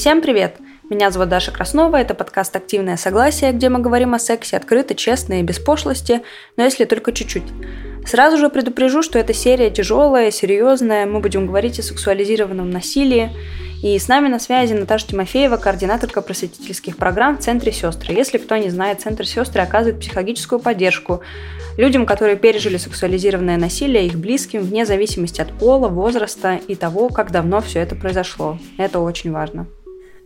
[0.00, 0.56] Всем привет!
[0.88, 5.40] Меня зовут Даша Краснова, это подкаст «Активное согласие», где мы говорим о сексе открыто, честно
[5.40, 6.22] и без пошлости,
[6.56, 7.42] но если только чуть-чуть.
[8.06, 13.28] Сразу же предупрежу, что эта серия тяжелая, серьезная, мы будем говорить о сексуализированном насилии,
[13.82, 18.14] и с нами на связи Наташа Тимофеева, координаторка просветительских программ в Центре Сестры.
[18.14, 21.20] Если кто не знает, Центр Сестры оказывает психологическую поддержку
[21.76, 27.32] людям, которые пережили сексуализированное насилие, их близким, вне зависимости от пола, возраста и того, как
[27.32, 28.58] давно все это произошло.
[28.78, 29.66] Это очень важно.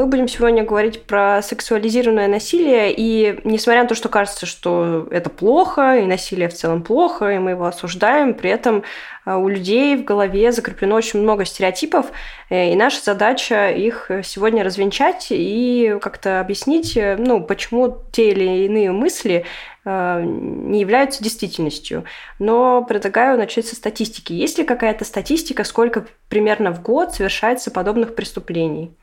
[0.00, 5.28] Мы будем сегодня говорить про сексуализированное насилие, и несмотря на то, что кажется, что это
[5.28, 8.82] плохо, и насилие в целом плохо, и мы его осуждаем, при этом
[9.26, 12.06] а, у людей в голове закреплено очень много стереотипов,
[12.48, 18.64] э, и наша задача их сегодня развенчать и как-то объяснить, э, ну, почему те или
[18.64, 19.44] иные мысли
[19.84, 22.06] э, не являются действительностью.
[22.38, 24.32] Но предлагаю начать со статистики.
[24.32, 28.94] Есть ли какая-то статистика, сколько примерно в год совершается подобных преступлений?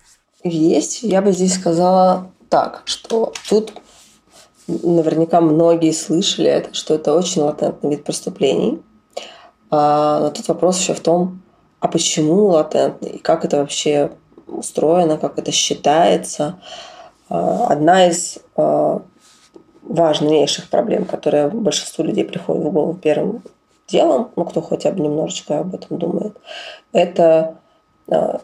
[0.49, 1.03] Есть.
[1.03, 3.73] Я бы здесь сказала так, что тут
[4.67, 8.81] наверняка многие слышали что это очень латентный вид преступлений.
[9.69, 11.41] А, но тут вопрос еще в том,
[11.79, 14.11] а почему латентный, и как это вообще
[14.47, 16.59] устроено, как это считается.
[17.29, 19.01] А, одна из а,
[19.83, 23.43] важнейших проблем, которая большинству людей приходит в голову первым
[23.87, 26.37] делом, ну, кто хотя бы немножечко об этом думает,
[26.91, 27.55] это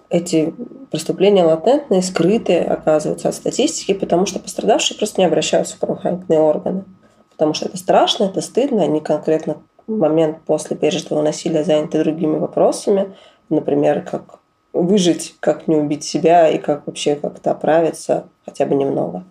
[0.10, 0.54] эти
[0.92, 6.84] преступления латентные, скрытые, оказываются от статистики, потому что пострадавшие просто не обращаются в правоохранительные органы.
[7.32, 12.38] Потому что это страшно, это стыдно, они конкретно в момент после пережитого насилия заняты другими
[12.38, 13.16] вопросами,
[13.50, 14.40] например, как
[14.74, 19.24] выжить, как не убить себя и как вообще как-то оправиться хотя бы немного.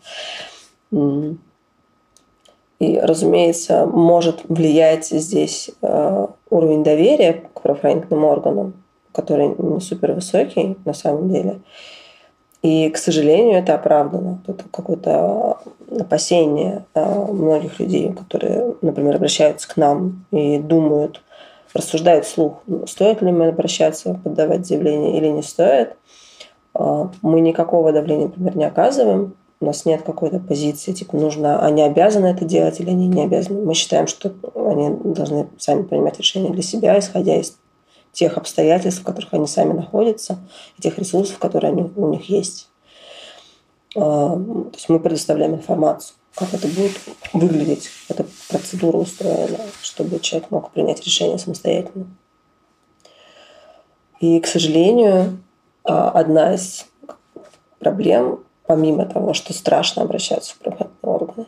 [2.79, 8.82] И, разумеется, может влиять здесь э, уровень доверия к правоохранительным органам,
[9.13, 11.61] который не супер высокий на самом деле.
[12.63, 14.41] И, к сожалению, это оправдано.
[14.47, 15.59] Это какое-то
[15.99, 21.23] опасение а, многих людей, которые, например, обращаются к нам и думают,
[21.75, 25.97] рассуждают вслух, стоит ли мы обращаться, подавать заявление или не стоит.
[26.75, 29.35] А, мы никакого давления, например, не оказываем.
[29.61, 33.65] У нас нет какой-то позиции, типа, нужно, они обязаны это делать или они не обязаны.
[33.65, 37.57] Мы считаем, что они должны сами принимать решения для себя, исходя из
[38.13, 40.39] тех обстоятельств, в которых они сами находятся,
[40.79, 42.69] и тех ресурсов, которые они, у них есть.
[43.97, 46.93] А, то есть мы предоставляем информацию, как это будет
[47.33, 52.07] выглядеть, эта процедура устроена, чтобы человек мог принять решение самостоятельно.
[54.21, 55.43] И, к сожалению,
[55.85, 56.87] а, одна из
[57.79, 61.47] проблем, помимо того, что страшно обращаться в правоохранительные органы,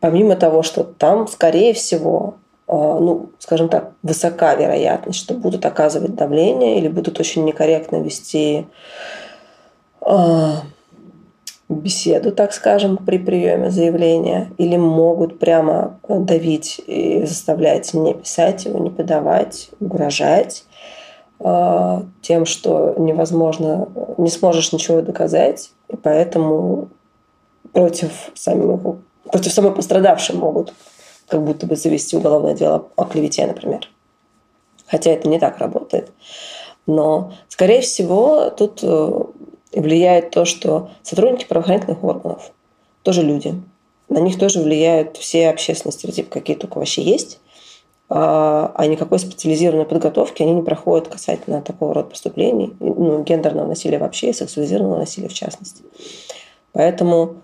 [0.00, 2.34] помимо того, что там, скорее всего,
[2.66, 8.66] ну, скажем так, высока вероятность, что будут оказывать давление или будут очень некорректно вести
[10.00, 10.62] а,
[11.68, 18.78] беседу, так скажем, при приеме заявления, или могут прямо давить и заставлять не писать его,
[18.78, 20.64] не подавать, угрожать
[21.40, 23.88] а, тем, что невозможно,
[24.18, 26.88] не сможешь ничего доказать, и поэтому
[27.72, 28.98] против самого,
[29.30, 30.72] против самой пострадавшей могут
[31.28, 33.88] как будто бы завести уголовное дело о клевете, например.
[34.86, 36.12] Хотя это не так работает.
[36.86, 39.20] Но, скорее всего, тут э,
[39.72, 42.52] влияет то, что сотрудники правоохранительных органов
[43.02, 43.54] тоже люди.
[44.08, 47.40] На них тоже влияют все общественные стереотипы, какие только вообще есть.
[48.10, 53.98] А, а никакой специализированной подготовки они не проходят касательно такого рода преступлений, ну, гендерного насилия
[53.98, 55.82] вообще и сексуализированного насилия в частности.
[56.72, 57.36] Поэтому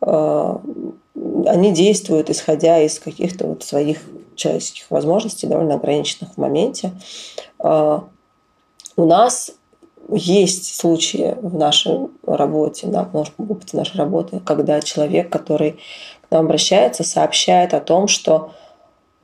[0.00, 4.00] они действуют, исходя из каких-то вот своих
[4.36, 6.92] человеческих возможностей, довольно ограниченных в моменте.
[7.58, 8.04] А,
[8.96, 9.52] у нас
[10.10, 15.72] есть случаи в нашей работе, да, в нашем опыте нашей работы, когда человек, который
[16.22, 18.52] к нам обращается, сообщает о том, что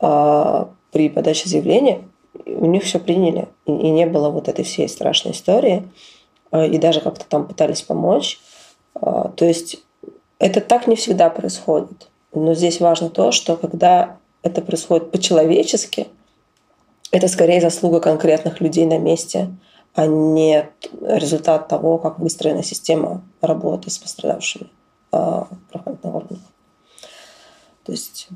[0.01, 2.03] э, при подаче заявления
[2.45, 5.89] у них все приняли, и, не было вот этой всей страшной истории,
[6.53, 8.39] э, и даже как-то там пытались помочь.
[8.95, 9.83] Э, то есть
[10.39, 12.09] это так не всегда происходит.
[12.33, 16.09] Но здесь важно то, что когда это происходит по-человечески,
[17.11, 19.55] это скорее заслуга конкретных людей на месте,
[19.95, 20.69] а не
[21.01, 24.69] результат того, как выстроена система работы с пострадавшими э,
[25.13, 26.43] правоохранительных органов.
[27.85, 28.29] То есть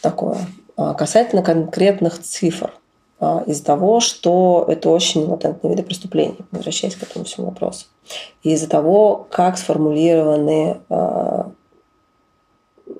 [0.00, 0.38] такое.
[0.76, 2.72] А, касательно конкретных цифр.
[3.22, 7.86] А, из-за того, что это очень латентные виды преступлений, возвращаясь к этому всему вопросу.
[8.42, 11.52] Из-за того, как сформулированы а,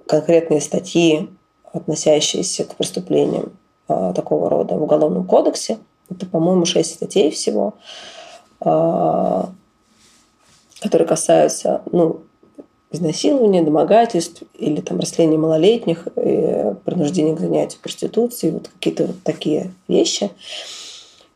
[0.07, 1.29] конкретные статьи,
[1.73, 3.51] относящиеся к преступлениям
[3.89, 5.79] такого рода в Уголовном кодексе,
[6.09, 7.75] это, по-моему, шесть статей всего,
[8.59, 9.49] которые
[11.07, 12.21] касаются ну,
[12.93, 19.73] изнасилования, домогательств или там растления малолетних, и принуждения к занятию проституцией, вот какие-то вот такие
[19.89, 20.31] вещи.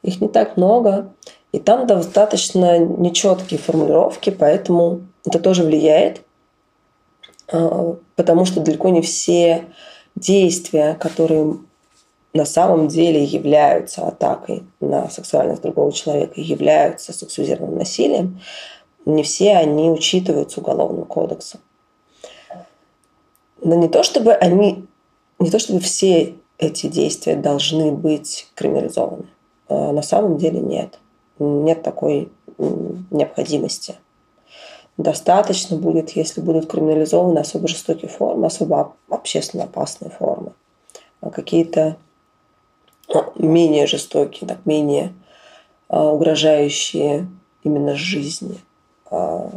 [0.03, 1.13] Их не так много.
[1.53, 6.23] И там достаточно нечеткие формулировки, поэтому это тоже влияет,
[7.51, 9.65] а, потому что далеко не все
[10.15, 11.57] действия, которые
[12.35, 18.41] на самом деле являются атакой на сексуальность другого человека, являются сексуализированным насилием,
[19.07, 21.61] не все они учитываются Уголовным кодексом.
[23.63, 24.85] Но не то, чтобы они,
[25.39, 29.27] не то, чтобы все эти действия должны быть криминализованы.
[29.69, 30.99] А на самом деле нет.
[31.39, 33.97] Нет такой необходимости.
[34.97, 40.53] Достаточно будет, если будут криминализованы особо жестокие формы, особо общественно опасные формы.
[41.21, 41.97] А какие-то
[43.09, 45.13] ну, менее жестокие, так, менее
[45.89, 47.29] а, угрожающие
[47.63, 48.76] именно жизни а,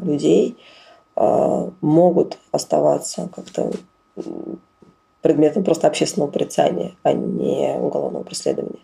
[0.02, 0.58] людей
[1.16, 3.72] а, могут оставаться как-то
[5.22, 8.80] предметом просто общественного порицания, а не уголовного преследования.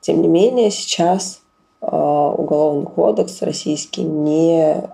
[0.00, 1.42] Тем не менее, сейчас
[1.82, 4.88] а, Уголовный кодекс российский не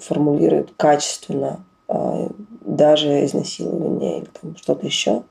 [0.00, 1.64] формулирует качественно
[2.60, 5.22] даже изнасилование или там что-то еще.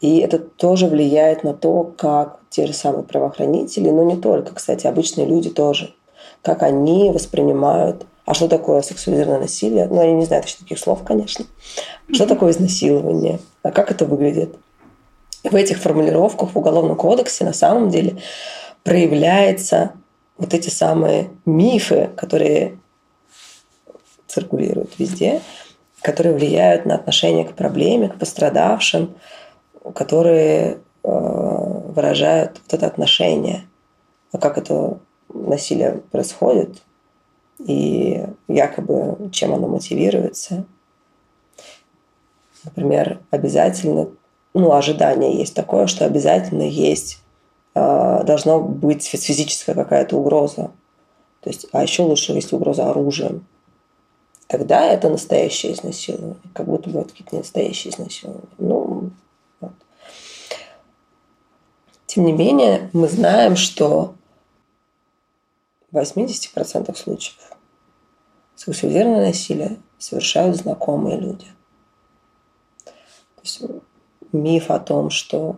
[0.00, 4.86] И это тоже влияет на то, как те же самые правоохранители, но не только, кстати,
[4.86, 5.94] обычные люди тоже
[6.42, 9.86] как они воспринимают, а что такое сексуализированное насилие.
[9.86, 11.46] Ну, они не знают еще таких слов, конечно.
[12.12, 14.56] Что такое изнасилование, а как это выглядит.
[15.44, 18.18] в этих формулировках в Уголовном кодексе на самом деле
[18.82, 19.92] проявляются
[20.36, 22.78] вот эти самые мифы, которые
[24.26, 25.40] циркулируют везде,
[26.02, 29.14] которые влияют на отношение к проблеме, к пострадавшим,
[29.94, 33.64] которые э, выражают вот это отношение.
[34.32, 36.82] А как это насилие происходит
[37.58, 40.64] и якобы чем оно мотивируется.
[42.64, 44.08] Например, обязательно,
[44.54, 47.22] ну, ожидание есть такое, что обязательно есть,
[47.74, 50.70] э, должно быть физическая какая-то угроза.
[51.40, 53.46] То есть, а еще лучше, если угроза оружием.
[54.48, 56.36] Тогда это настоящее изнасилование.
[56.54, 58.48] Как будто бы это какие-то настоящие изнасилования.
[58.58, 59.10] Ну,
[59.60, 59.72] вот.
[62.06, 64.14] Тем не менее, мы знаем, что
[65.90, 67.58] в 80% случаев
[68.58, 71.46] сексуализированное насилие совершают знакомые люди.
[72.84, 73.62] То есть
[74.32, 75.56] миф о том, что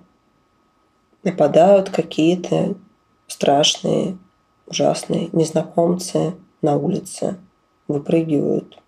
[1.22, 2.74] нападают какие-то
[3.26, 4.18] страшные,
[4.66, 7.38] ужасные незнакомцы на улице,
[7.88, 8.80] выпрыгивают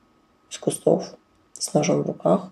[0.50, 1.14] из кустов
[1.54, 2.50] с ножом в руках,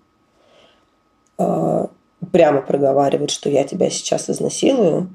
[1.38, 1.90] а,
[2.32, 5.10] прямо проговаривают, что я тебя сейчас изнасилую,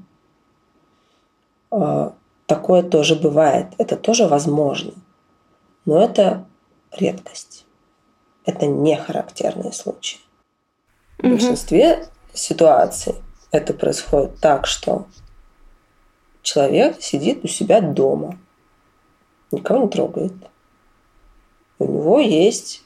[1.70, 2.14] а,
[2.46, 4.92] Такое тоже бывает, это тоже возможно.
[5.84, 6.46] Но это
[6.92, 7.66] редкость.
[8.44, 10.20] Это не характерные случаи.
[11.18, 13.14] В большинстве ситуаций
[13.50, 15.06] это происходит так, что
[16.42, 18.38] человек сидит у себя дома,
[19.50, 20.32] никого не трогает.
[21.78, 22.84] У него есть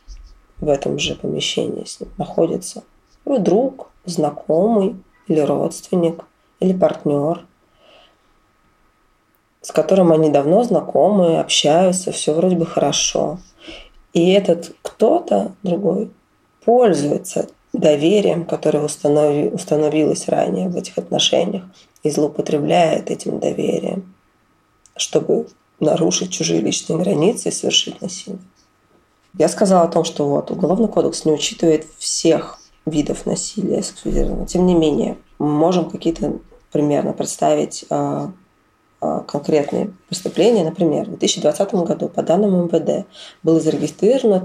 [0.58, 2.84] в этом же помещении с ним находится
[3.24, 4.96] его друг, знакомый
[5.26, 6.24] или родственник,
[6.60, 7.46] или партнер,
[9.62, 13.38] с которым они давно знакомы, общаются, все вроде бы хорошо.
[14.12, 16.10] И этот кто-то другой
[16.64, 21.64] пользуется доверием, которое установи, установилось ранее в этих отношениях,
[22.02, 24.14] и злоупотребляет этим доверием,
[24.96, 25.46] чтобы
[25.78, 28.40] нарушить чужие личные границы и совершить насилие.
[29.38, 34.46] Я сказала о том, что вот Уголовный кодекс не учитывает всех видов насилия сексуализированного.
[34.46, 36.38] Тем не менее, мы можем какие-то
[36.72, 38.32] примерно представить а,
[39.00, 40.64] конкретные преступления.
[40.64, 43.06] Например, в 2020 году по данным МВД
[43.42, 44.40] было зарегистрировано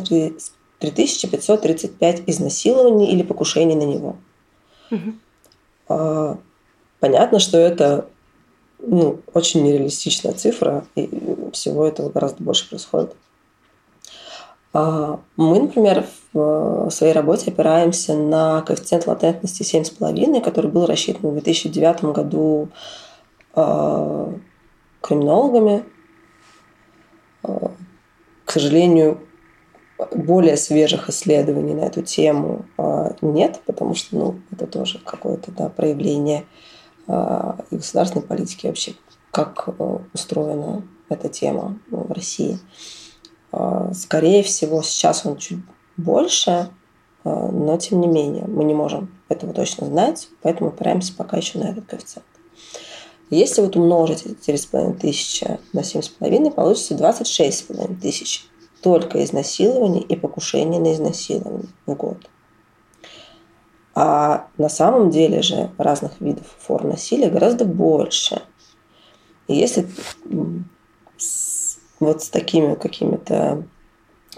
[0.80, 4.16] 3535 изнасилований или покушений на него.
[4.92, 6.38] Угу.
[7.00, 8.08] Понятно, что это
[8.80, 11.10] ну, очень нереалистичная цифра, и
[11.54, 13.16] всего этого гораздо больше происходит.
[14.74, 21.34] А, мы, например, в своей работе опираемся на коэффициент латентности 7,5, который был рассчитан в
[21.34, 23.05] 2009 году Э,
[25.02, 25.86] криминологами.
[27.44, 27.70] Э,
[28.44, 29.20] к сожалению,
[30.14, 32.66] более свежих исследований на эту тему
[33.22, 36.46] нет, потому что ну, это тоже какое-то да, проявление
[37.08, 38.94] и государственной политики вообще,
[39.32, 39.70] как
[40.14, 42.60] устроена эта тема ну, в России.
[43.94, 45.60] Скорее всего, сейчас он чуть
[45.98, 46.70] больше,
[47.24, 51.70] но тем не менее мы не можем этого точно знать, поэтому опираемся пока еще на
[51.70, 52.26] этот коэффициент.
[53.30, 58.48] Если вот умножить эти 4,5 тысячи на 7,5, получится 26,5 тысяч
[58.82, 62.30] только изнасилований и покушений на изнасилование в год.
[63.96, 68.42] А на самом деле же разных видов форм насилия гораздо больше.
[69.48, 69.88] И если
[72.00, 73.64] вот с такими какими-то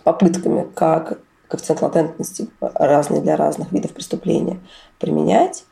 [0.03, 4.59] попытками, как коэффициент латентности разный для разных видов преступления
[4.99, 5.65] применять,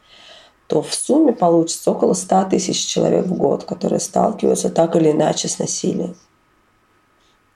[0.68, 5.48] то в сумме получится около 100 тысяч человек в год, которые сталкиваются так или иначе
[5.48, 6.16] с насилием.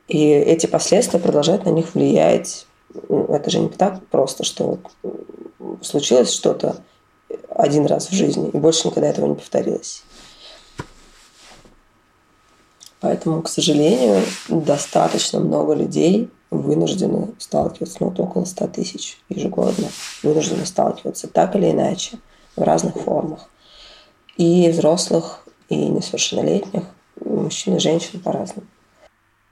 [0.07, 2.65] И эти последствия продолжают на них влиять.
[3.09, 4.79] Ну, это же не так просто, что
[5.81, 6.77] случилось что-то
[7.49, 10.03] один раз в жизни, и больше никогда этого не повторилось.
[13.01, 19.87] Поэтому, к сожалению, достаточно много людей вынуждены сталкиваться, ну, вот около 100 тысяч ежегодно,
[20.23, 22.17] вынуждены сталкиваться так или иначе
[22.55, 23.49] в разных формах.
[24.37, 26.83] И взрослых, и несовершеннолетних,
[27.19, 28.67] мужчин и женщин по-разному.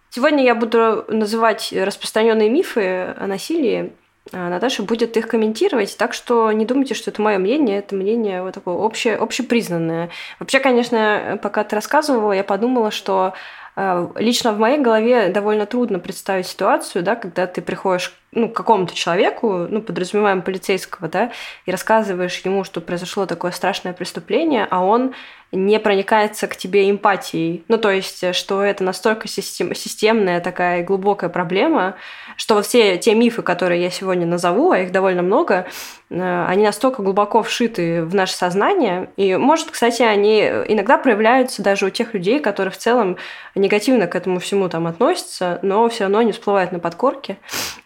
[0.10, 3.94] Сегодня я буду называть распространенные мифы о насилии.
[4.34, 8.42] А Наташа будет их комментировать, так что не думайте, что это мое мнение, это мнение
[8.42, 10.10] вот такое обще, общепризнанное.
[10.40, 13.34] Вообще, конечно, пока ты рассказывала, я подумала, что
[13.76, 18.94] а, лично в моей голове довольно трудно представить ситуацию, да, когда ты приходишь ну, какому-то
[18.94, 21.32] человеку, ну, подразумеваем полицейского, да,
[21.66, 25.16] и рассказываешь ему, что произошло такое страшное преступление, а он
[25.52, 27.64] не проникается к тебе эмпатией.
[27.68, 31.96] Ну, то есть, что это настолько систем, системная такая глубокая проблема,
[32.36, 35.66] что вот все те мифы, которые я сегодня назову, а их довольно много,
[36.10, 39.10] э, они настолько глубоко вшиты в наше сознание.
[39.16, 43.18] И, может, кстати, они иногда проявляются даже у тех людей, которые в целом
[43.56, 47.38] негативно к этому всему там относятся, но все равно не всплывают на подкорке.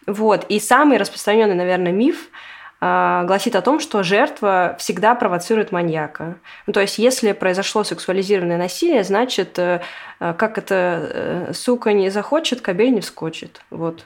[0.08, 0.46] Вот.
[0.50, 2.30] И самый распространенный, наверное, миф–
[2.81, 6.38] гласит о том, что жертва всегда провоцирует маньяка.
[6.65, 9.81] Ну, то есть, если произошло сексуализированное насилие, значит, э,
[10.19, 13.61] э, как это э, сука не захочет, кобель не вскочит.
[13.69, 14.03] Вот.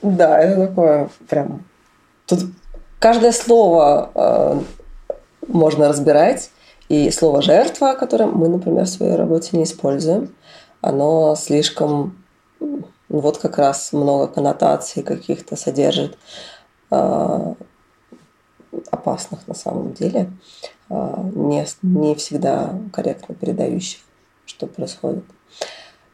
[0.00, 1.64] Да, это такое прям...
[2.26, 2.40] Тут
[2.98, 4.60] каждое слово э,
[5.48, 6.50] можно разбирать.
[6.88, 10.34] И слово «жертва», которое мы, например, в своей работе не используем,
[10.80, 12.24] оно слишком
[13.08, 16.18] вот как раз много коннотаций каких-то содержит
[16.90, 17.54] э,
[18.90, 20.30] опасных на самом деле,
[20.90, 24.00] э, не, не всегда корректно передающих,
[24.44, 25.24] что происходит.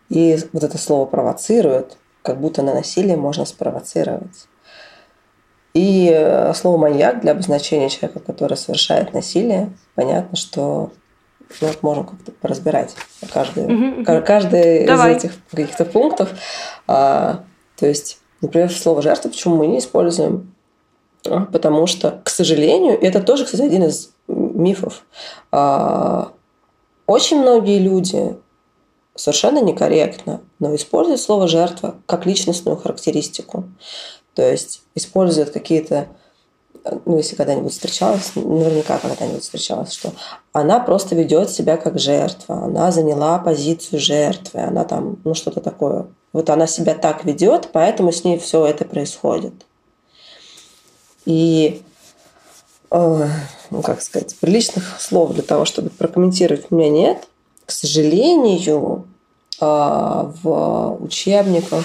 [0.08, 4.46] И вот это слово провоцирует, как будто на насилие можно спровоцировать.
[5.74, 10.92] И э, слово маньяк для обозначения человека, который совершает насилие, понятно, что
[11.60, 12.94] ну, вот можем как-то поразбирать
[13.32, 16.30] каждый, угу, каждый из этих каких-то пунктов.
[16.86, 17.44] А,
[17.76, 20.54] то есть, например, слово жертва, почему мы не используем?
[21.26, 25.04] А, потому что, к сожалению, это тоже, кстати, один из мифов.
[25.52, 26.32] А,
[27.06, 28.36] очень многие люди
[29.14, 33.64] совершенно некорректно, но используют слово жертва как личностную характеристику.
[34.34, 36.08] То есть используют какие-то
[36.84, 40.12] ну, если когда-нибудь встречалась, наверняка когда-нибудь встречалась, что
[40.52, 46.06] она просто ведет себя как жертва, она заняла позицию жертвы, она там, ну, что-то такое.
[46.32, 49.54] Вот она себя так ведет, поэтому с ней все это происходит.
[51.24, 51.82] И,
[52.90, 53.28] э,
[53.70, 57.28] ну, как сказать, приличных слов для того, чтобы прокомментировать у меня нет.
[57.64, 59.06] К сожалению,
[59.60, 61.84] э, в учебниках,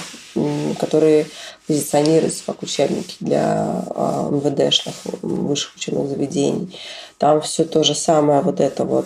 [0.80, 1.28] которые
[1.70, 6.76] позиционируется как учебники для а, МВДшных высших учебных заведений.
[7.20, 9.06] Там все то же самое, вот эта вот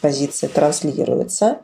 [0.00, 1.58] позиция транслируется.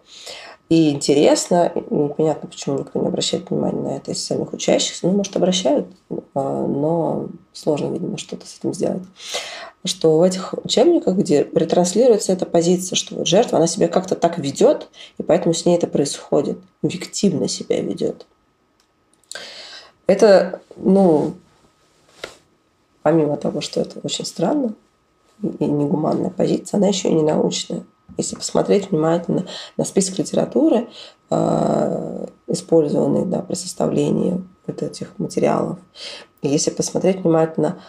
[0.69, 5.09] И интересно, непонятно, почему никто не обращает внимания на это из самих учащихся.
[5.09, 5.89] Ну, может, обращают,
[6.35, 9.03] а, но сложно, видимо, что-то с этим сделать.
[9.85, 14.39] Что в этих учебниках, где ретранслируется эта позиция, что вот жертва, она себя как-то так
[14.39, 18.25] ведет, и поэтому с ней это происходит, виктивно себя ведет.
[20.07, 21.35] Это, ну,
[23.03, 24.75] помимо того, что это очень странно
[25.43, 27.85] и негуманная позиция, она еще и не научная.
[28.17, 29.47] Если посмотреть внимательно
[29.77, 30.89] на список литературы,
[31.31, 35.79] э, использованный да, при составлении вот этих материалов,
[36.41, 37.81] если посмотреть внимательно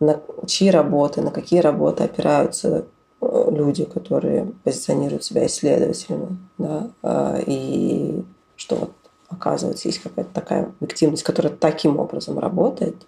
[0.00, 2.86] на чьи работы, на какие работы опираются
[3.20, 8.24] э, люди, которые позиционируют себя исследователями, да, э, и
[8.56, 8.92] что вот
[9.34, 13.06] оказывается, есть какая-то такая активность, которая таким образом работает,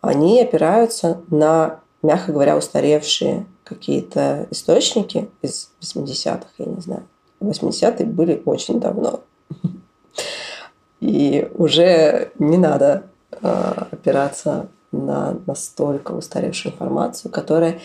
[0.00, 7.02] они опираются на, мягко говоря, устаревшие какие-то источники из 80-х, я не знаю.
[7.40, 9.20] 80-е были очень давно.
[11.00, 13.48] И уже не надо э,
[13.90, 17.80] опираться на настолько устаревшую информацию, которая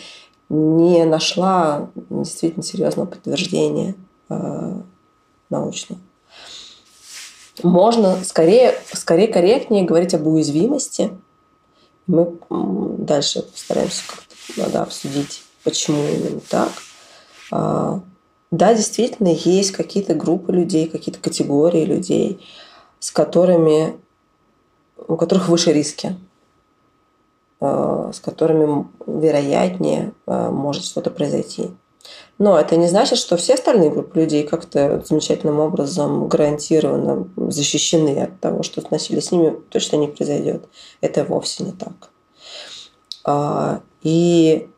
[0.48, 3.94] не нашла действительно серьезного подтверждения
[4.28, 4.80] э,
[5.50, 6.00] научного.
[7.62, 11.10] Можно скорее, скорее корректнее говорить об уязвимости.
[12.06, 12.38] Мы
[12.98, 16.70] дальше постараемся как-то надо обсудить, почему именно так.
[17.50, 18.00] А,
[18.50, 22.44] да, действительно, есть какие-то группы людей, какие-то категории людей,
[22.98, 23.96] с которыми,
[24.96, 26.16] у которых выше риски,
[27.60, 31.70] а, с которыми вероятнее а, может что-то произойти.
[32.38, 38.40] Но это не значит, что все остальные группы людей как-то замечательным образом гарантированно защищены от
[38.40, 40.64] того, что насилие с ними точно не произойдет.
[41.00, 42.10] Это вовсе не так.
[43.24, 44.68] А, и,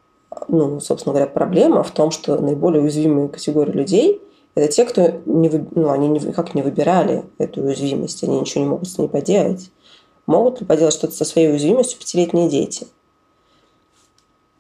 [0.49, 4.21] ну, собственно говоря, проблема в том, что наиболее уязвимые категории людей–
[4.55, 8.89] это те, кто не, ну, они никак не выбирали эту уязвимость, они ничего не могут
[8.89, 9.71] с ней поделать.
[10.27, 12.87] Могут ли поделать что-то со своей уязвимостью пятилетние дети–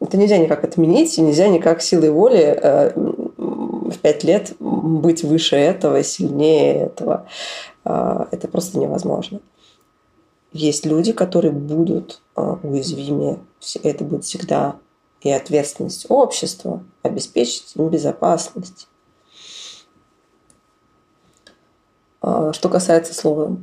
[0.04, 5.56] это нельзя никак отменить, и нельзя никак силой воли э, в пять лет быть выше
[5.56, 7.26] этого, сильнее этого.
[7.84, 9.40] Э, это просто невозможно.
[10.52, 13.38] Есть люди, которые будут э, уязвимее.
[13.82, 14.76] Это будет всегда
[15.22, 18.88] и ответственность общества обеспечить им безопасность.
[22.20, 23.56] Что касается слова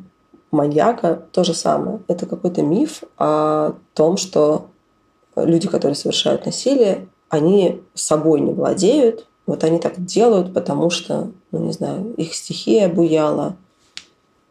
[0.50, 2.02] маньяка, то же самое.
[2.08, 4.71] Это какой-то миф о том, что
[5.36, 9.28] люди, которые совершают насилие, они собой не владеют.
[9.48, 13.56] Вот они так делают, потому что, ну не знаю, их стихия обуяла,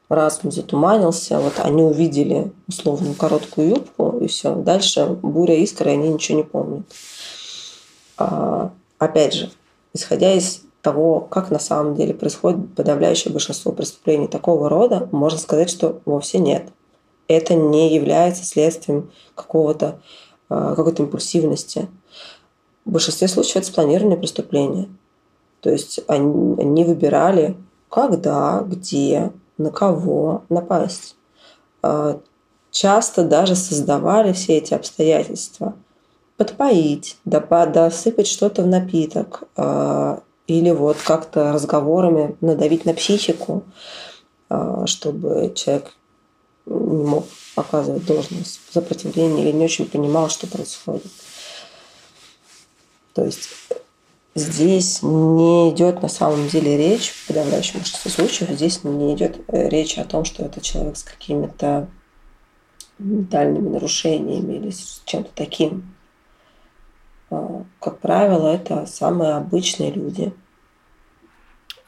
[0.09, 4.55] разум затуманился, вот они увидели условную короткую юбку, и все.
[4.57, 6.83] Дальше буря искры, они ничего не помнят.
[8.19, 9.51] А, опять же,
[9.95, 15.71] исходя из того, как на самом деле происходит подавляющее большинство преступлений такого рода, можно сказать,
[15.71, 16.69] что вовсе нет.
[17.29, 20.01] Это не является следствием какого-то
[20.51, 21.89] какой-то импульсивности.
[22.85, 24.89] В большинстве случаев это спланированные преступления.
[25.61, 27.57] То есть они, они выбирали,
[27.89, 31.17] когда, где, на кого напасть.
[31.83, 32.21] А,
[32.71, 35.75] часто даже создавали все эти обстоятельства.
[36.37, 43.63] Подпоить, досыпать что-то в напиток, а, или вот как-то разговорами надавить на психику,
[44.85, 45.93] чтобы человек
[46.71, 51.11] не мог оказывать должное сопротивление или не очень понимал, что происходит.
[53.13, 53.49] То есть
[54.35, 59.99] здесь не идет на самом деле речь, в подавляющем большинстве случаев, здесь не идет речь
[59.99, 61.89] о том, что это человек с какими-то
[62.99, 65.95] ментальными нарушениями или с чем-то таким.
[67.31, 70.33] А, как правило, это самые обычные люди–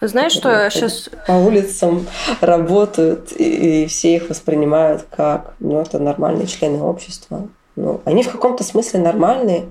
[0.09, 1.11] знаешь, что я сейчас...
[1.27, 2.07] По улицам
[2.41, 7.49] работают, и, все их воспринимают как, ну, это нормальные члены общества.
[7.77, 9.65] Ну, они в каком-то смысле нормальные,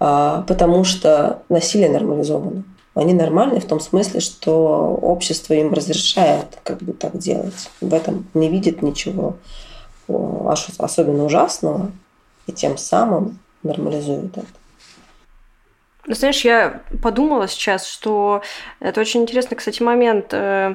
[0.00, 2.64] а, потому что насилие нормализовано.
[2.94, 7.70] Они нормальные в том смысле, что общество им разрешает как бы так делать.
[7.80, 9.36] В этом не видит ничего
[10.06, 11.90] особенно ужасного,
[12.46, 14.46] и тем самым нормализует это.
[16.06, 18.42] Знаешь, я подумала сейчас, что
[18.80, 20.28] это очень интересный, кстати, момент.
[20.32, 20.74] Э,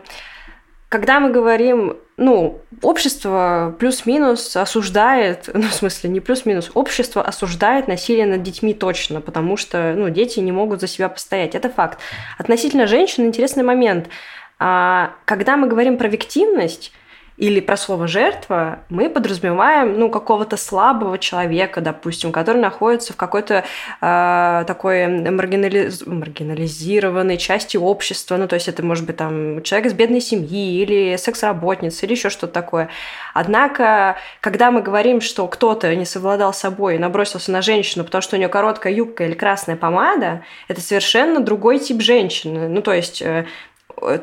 [0.89, 8.26] когда мы говорим, ну, общество плюс-минус осуждает, ну, в смысле, не плюс-минус, общество осуждает насилие
[8.26, 11.54] над детьми точно, потому что, ну, дети не могут за себя постоять.
[11.54, 12.00] Это факт.
[12.38, 14.10] Относительно женщин интересный момент.
[14.58, 16.92] А, когда мы говорим про виктивность,
[17.39, 23.63] или про слово жертва, мы подразумеваем ну, какого-то слабого человека, допустим, который находится в какой-то
[24.02, 26.06] э, такой маргинализ...
[26.06, 28.36] маргинализированной части общества.
[28.36, 32.30] Ну, то есть это может быть там человек из бедной семьи или секс-работница или еще
[32.30, 32.89] что-то такое.
[33.34, 38.36] Однако, когда мы говорим, что кто-то не совладал собой и набросился на женщину, потому что
[38.36, 42.67] у нее короткая юбка или красная помада, это совершенно другой тип женщины.
[42.67, 43.45] Ну, то есть э,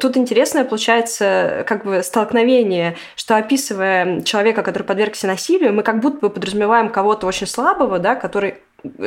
[0.00, 6.18] тут интересное получается как бы столкновение, что описывая человека, который подвергся насилию, мы как будто
[6.20, 8.56] бы подразумеваем кого-то очень слабого, да, который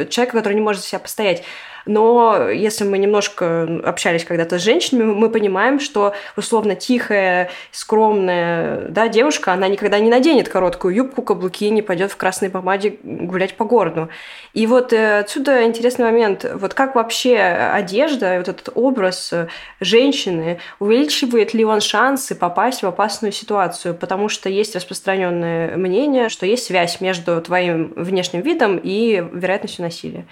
[0.09, 1.43] человека, который не может за себя постоять.
[1.89, 9.07] Но если мы немножко общались когда-то с женщинами, мы понимаем, что условно тихая, скромная да,
[9.07, 13.65] девушка, она никогда не наденет короткую юбку, каблуки, не пойдет в красной помаде гулять по
[13.65, 14.09] городу.
[14.53, 16.45] И вот э, отсюда интересный момент.
[16.53, 19.33] Вот как вообще одежда, вот этот образ
[19.79, 23.95] женщины, увеличивает ли он шансы попасть в опасную ситуацию?
[23.95, 30.27] Потому что есть распространенное мнение, что есть связь между твоим внешним видом и вероятностью насилия.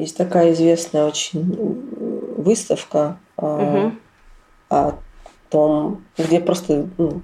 [0.00, 1.44] Есть такая известная очень
[2.38, 3.92] выставка угу.
[4.70, 4.92] о
[5.50, 7.20] том, где просто ну,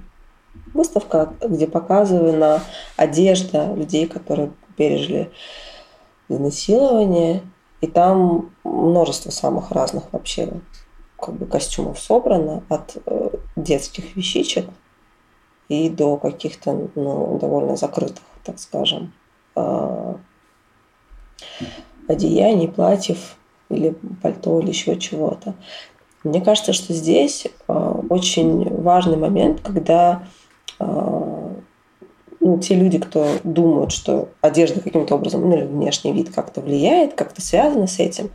[0.74, 2.60] выставка, где показана
[2.98, 5.30] одежда людей, которые пережили
[6.28, 7.42] изнасилование.
[7.80, 10.52] И там множество самых разных вообще
[11.18, 14.68] как бы костюмов собрано, от э, детских вещичек
[15.70, 19.14] и до каких-то ну, довольно закрытых, так скажем,
[19.54, 20.14] э,
[22.08, 23.36] одеяний, платьев
[23.68, 25.54] или пальто или еще чего-то.
[26.24, 30.24] Мне кажется, что здесь э, очень важный момент, когда
[30.80, 31.46] э,
[32.40, 37.14] ну, те люди, кто думают, что одежда каким-то образом, ну или внешний вид как-то влияет,
[37.14, 38.30] как-то связано с этим,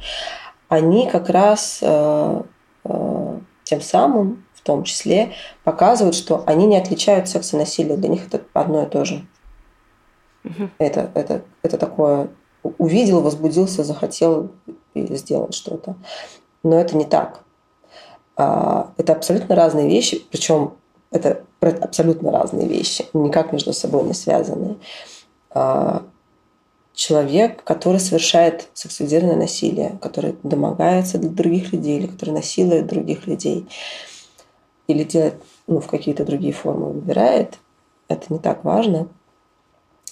[0.67, 2.41] они как раз э,
[2.85, 5.31] э, тем самым, в том числе,
[5.63, 7.97] показывают, что они не отличают секс и насилие.
[7.97, 9.25] Для них это одно и то же.
[10.43, 10.69] Угу.
[10.77, 12.29] Это, это, это такое
[12.63, 14.51] увидел, возбудился, захотел
[14.93, 15.95] и сделал что-то.
[16.63, 17.43] Но это не так.
[18.35, 20.73] А, это абсолютно разные вещи, причем
[21.11, 24.77] это абсолютно разные вещи, никак между собой не связанные.
[25.51, 26.03] А,
[26.93, 33.67] человек, который совершает сексуализированное насилие, который домогается для других людей, или который насилует других людей,
[34.87, 35.35] или делает
[35.67, 37.57] ну, в какие-то другие формы выбирает,
[38.07, 39.07] это не так важно.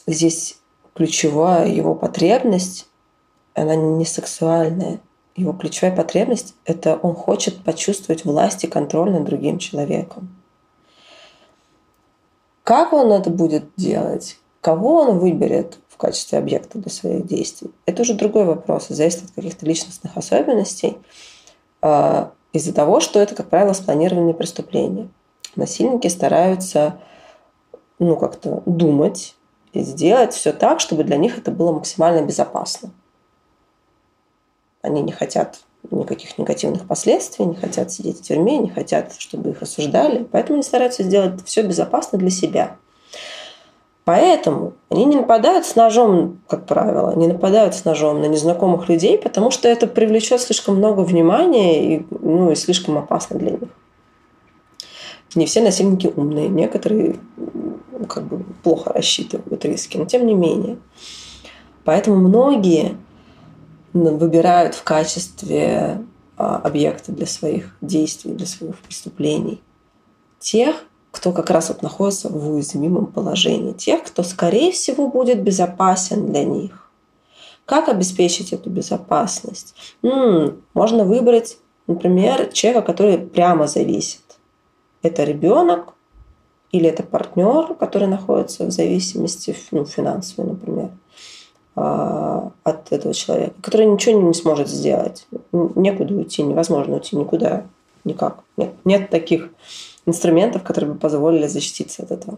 [0.07, 0.58] Здесь
[0.99, 2.89] ключевая его потребность,
[3.53, 4.99] она не сексуальная.
[5.37, 10.35] Его ключевая потребность– это он хочет почувствовать власть и контроль над другим человеком.
[12.65, 14.39] Как он это будет делать?
[14.59, 17.71] Кого он выберет в качестве объекта для своих действий?
[17.85, 20.97] Это уже другой вопрос, зависит от каких-то личностных особенностей.
[21.81, 25.07] А, из-за того, что это, как правило, спланированные преступления.
[25.55, 26.99] Насильники стараются
[27.99, 29.37] ну, как-то думать,
[29.73, 32.91] и сделать все так, чтобы для них это было максимально безопасно.
[34.81, 35.59] Они не хотят
[35.91, 40.23] никаких негативных последствий, не хотят сидеть в тюрьме, не хотят, чтобы их осуждали.
[40.31, 42.77] Поэтому они стараются сделать все безопасно для себя.
[44.03, 49.19] Поэтому они не нападают с ножом, как правило, не нападают с ножом на незнакомых людей,
[49.19, 53.69] потому что это привлечет слишком много внимания и, ну, и слишком опасно для них.
[55.35, 57.19] Не все насильники умные, некоторые
[58.05, 60.77] как бы плохо рассчитывают риски, но тем не менее.
[61.83, 62.97] Поэтому многие
[63.93, 66.03] выбирают в качестве
[66.37, 69.61] а, объекта для своих действий, для своих преступлений
[70.39, 76.31] тех, кто как раз вот находится в уязвимом положении, тех, кто, скорее всего, будет безопасен
[76.31, 76.91] для них.
[77.65, 79.75] Как обеспечить эту безопасность?
[80.01, 81.57] М-м, можно выбрать,
[81.87, 84.21] например, человека, который прямо зависит.
[85.01, 85.93] Это ребенок,
[86.71, 90.89] или это партнер, который находится в зависимости ну, финансовой, например,
[91.75, 95.27] а, от этого человека, который ничего не сможет сделать.
[95.51, 97.65] Некуда уйти, невозможно уйти никуда,
[98.03, 98.43] никак.
[98.57, 99.49] Нет, нет таких
[100.05, 102.37] инструментов, которые бы позволили защититься от этого.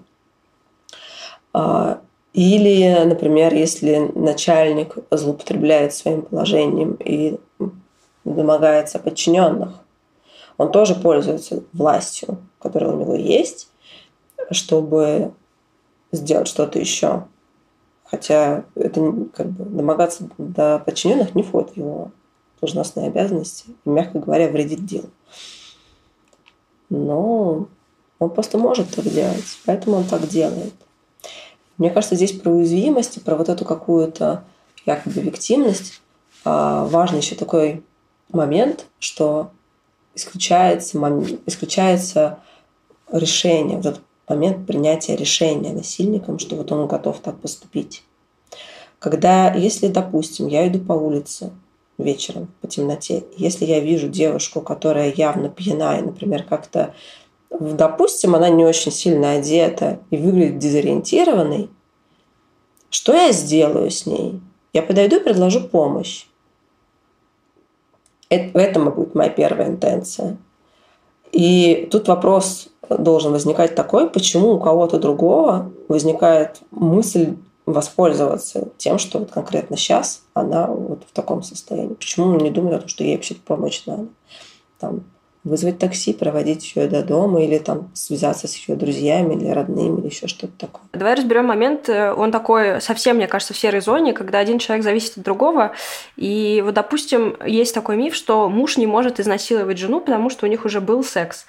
[1.54, 2.00] А,
[2.34, 7.38] или, например, если начальник злоупотребляет своим положением и
[8.24, 9.72] домогается подчиненных,
[10.58, 13.71] он тоже пользуется властью, которая у него есть,
[14.54, 15.34] чтобы
[16.12, 17.26] сделать что-то еще.
[18.06, 22.12] Хотя это как бы домогаться до подчиненных не входит в его
[22.60, 25.10] должностные обязанности и, мягко говоря, вредит делу.
[26.90, 27.68] Но
[28.20, 30.74] он просто может так делать, поэтому он так делает.
[31.78, 34.44] Мне кажется, здесь про уязвимость про вот эту какую-то
[34.86, 36.02] якобы виктимность
[36.44, 37.84] а, важный еще такой
[38.32, 39.52] момент, что
[40.16, 40.98] исключается,
[41.46, 42.40] исключается
[43.12, 48.04] решение, вот момент принятия решения насильником, что вот он готов так поступить.
[49.00, 51.52] Когда, если, допустим, я иду по улице
[51.98, 56.94] вечером по темноте, если я вижу девушку, которая явно пьяна и, например, как-то,
[57.50, 61.70] допустим, она не очень сильно одета и выглядит дезориентированной,
[62.90, 64.40] что я сделаю с ней?
[64.74, 66.26] Я подойду и предложу помощь.
[68.30, 70.38] Это, этом будет моя первая интенция.
[71.32, 79.20] И тут вопрос должен возникать такой, почему у кого-то другого возникает мысль воспользоваться тем, что
[79.20, 81.94] вот конкретно сейчас она вот в таком состоянии?
[81.94, 84.08] Почему он не думает о том, что ей вообще помочь надо?
[84.80, 85.04] Там,
[85.44, 90.08] вызвать такси, проводить ее до дома или там связаться с ее друзьями или родными или
[90.08, 90.84] еще что-то такое.
[90.94, 91.90] Давай разберем момент.
[91.90, 95.74] Он такой совсем, мне кажется, в серой зоне, когда один человек зависит от другого.
[96.16, 100.50] И вот, допустим, есть такой миф, что муж не может изнасиловать жену, потому что у
[100.50, 101.46] них уже был секс.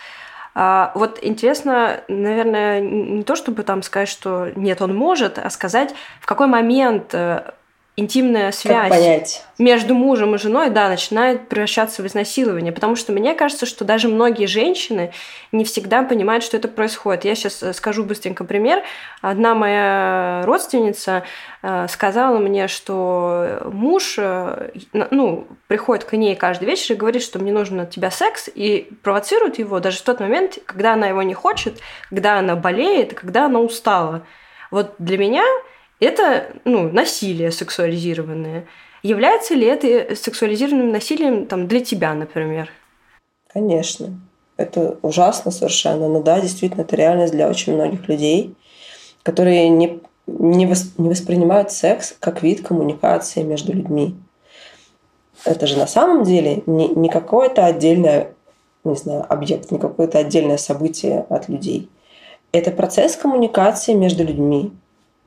[0.55, 5.95] А, вот интересно, наверное, не то чтобы там сказать, что нет, он может, а сказать,
[6.21, 7.53] в какой момент э,
[7.95, 12.73] интимная связь между мужем и женой, да, начинает превращаться в изнасилование.
[12.73, 15.13] Потому что мне кажется, что даже многие женщины
[15.53, 17.27] не всегда понимают, что это происходит.
[17.27, 18.83] Я сейчас э, скажу быстренько пример.
[19.21, 21.25] Одна моя родственница
[21.63, 27.39] э, сказала мне, что муж э, ну, приходит к ней каждый вечер и говорит, что
[27.39, 31.23] мне нужен от тебя секс, и провоцирует его даже в тот момент, когда она его
[31.23, 31.79] не хочет,
[32.09, 34.27] когда она болеет, когда она устала.
[34.71, 35.45] Вот для меня
[36.03, 38.67] это ну, насилие сексуализированное.
[39.03, 42.71] Является ли это сексуализированным насилием там, для тебя, например?
[43.53, 44.19] Конечно.
[44.57, 46.09] Это ужасно совершенно.
[46.09, 48.55] Но да, действительно, это реальность для очень многих людей,
[49.23, 54.15] которые не, не, вос, не воспринимают секс как вид коммуникации между людьми.
[55.45, 58.35] Это же на самом деле не, не какое-то отдельное,
[58.85, 61.89] не знаю, объект, не какое-то отдельное событие от людей.
[62.53, 64.73] Это процесс коммуникации между людьми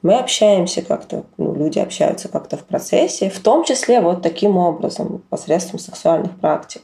[0.05, 5.23] мы общаемся как-то, ну, люди общаются как-то в процессе, в том числе вот таким образом,
[5.31, 6.83] посредством сексуальных практик.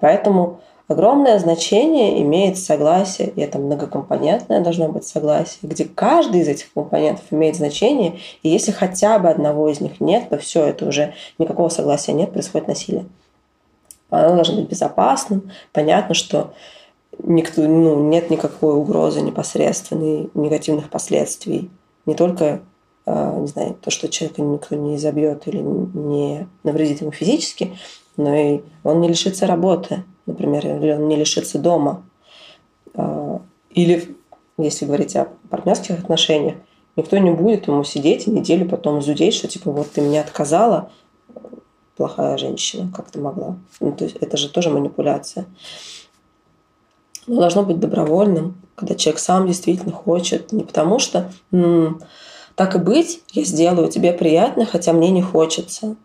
[0.00, 6.72] Поэтому огромное значение имеет согласие, и это многокомпонентное должно быть согласие, где каждый из этих
[6.72, 11.14] компонентов имеет значение, и если хотя бы одного из них нет, то все, это уже
[11.38, 13.06] никакого согласия нет, происходит насилие.
[14.10, 16.54] Оно должно быть безопасным, понятно, что
[17.20, 21.68] никто, ну, нет никакой угрозы непосредственной, негативных последствий
[22.08, 22.62] не только
[23.04, 27.76] а, не знаю, то, что человека никто не изобьет или не навредит ему физически,
[28.16, 32.02] но и он не лишится работы, например, или он не лишится дома.
[32.94, 33.40] А,
[33.70, 34.16] или,
[34.56, 36.56] если говорить о партнерских отношениях,
[36.96, 40.90] никто не будет ему сидеть и неделю потом зудеть, что типа вот ты мне отказала,
[41.96, 43.56] плохая женщина, как ты могла.
[43.80, 45.46] Ну, то есть это же тоже манипуляция.
[47.26, 52.00] Но должно быть добровольным, когда человек сам действительно хочет, не потому что м-м,
[52.54, 55.96] так и быть, я сделаю тебе приятно, хотя мне не хочется.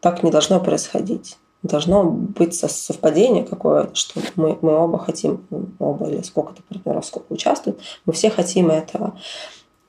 [0.00, 1.38] Так не должно происходить.
[1.62, 5.44] Должно быть совпадение какое-то, что мы, мы оба хотим,
[5.78, 9.18] оба или сколько-то партнеров, сколько участвует, мы все хотим этого.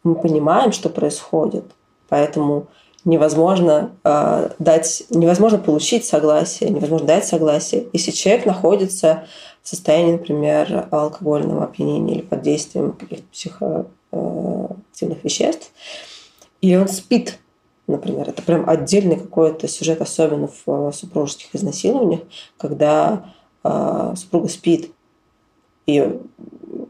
[0.04, 1.66] Мы понимаем, что происходит.
[2.10, 2.68] Поэтому
[3.06, 9.26] невозможно э, дать, невозможно получить согласие, невозможно дать согласие, если человек находится
[9.64, 15.72] в состоянии, например, алкогольного опьянения или под действием каких-то психоактивных веществ,
[16.62, 17.40] и он спит,
[17.88, 18.30] например.
[18.30, 22.22] Это прям отдельный какой-то сюжет, особенно в супружеских изнасилованиях,
[22.58, 23.34] когда
[23.64, 24.92] э, супруга спит
[25.86, 26.20] и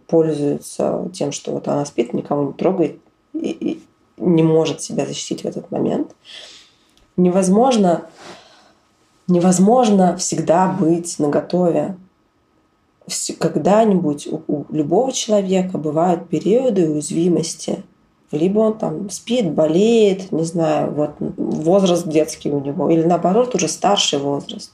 [0.08, 3.00] пользуется тем, что вот она спит, никого не трогает
[3.34, 3.82] и
[4.18, 6.16] не может себя защитить в этот момент.
[7.16, 8.10] Невозможно,
[9.28, 11.96] невозможно всегда быть наготове
[13.40, 17.84] когда-нибудь у, у любого человека бывают периоды уязвимости.
[18.32, 23.70] Либо он там спит, болеет, не знаю, вот возраст детский у него, или наоборот уже
[23.70, 24.74] старший возраст,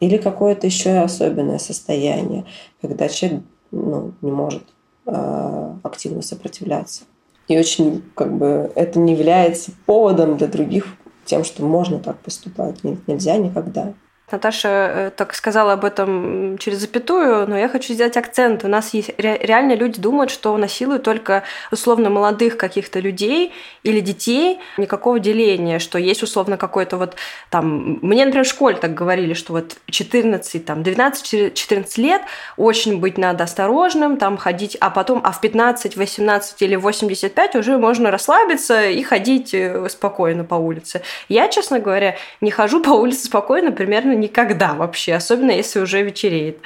[0.00, 2.44] или какое-то еще особенное состояние,
[2.82, 4.64] когда человек ну, не может
[5.06, 7.04] э, активно сопротивляться.
[7.50, 10.86] И очень как бы это не является поводом для других
[11.24, 12.84] тем, что можно так поступать.
[12.84, 13.92] Нет, нельзя никогда.
[14.32, 18.64] Наташа э, так сказала об этом через запятую, но я хочу сделать акцент.
[18.64, 24.60] У нас есть реально люди думают, что насилуют только условно молодых каких-то людей или детей,
[24.76, 27.16] никакого деления, что есть условно какой-то вот
[27.50, 27.98] там...
[28.02, 32.22] Мне, например, в школе так говорили, что вот 14, там, 12-14 лет
[32.56, 37.78] очень быть надо осторожным, там ходить, а потом, а в 15, 18 или 85 уже
[37.78, 41.02] можно расслабиться и ходить э, спокойно по улице.
[41.28, 46.58] Я, честно говоря, не хожу по улице спокойно примерно никогда вообще, особенно если уже вечереет.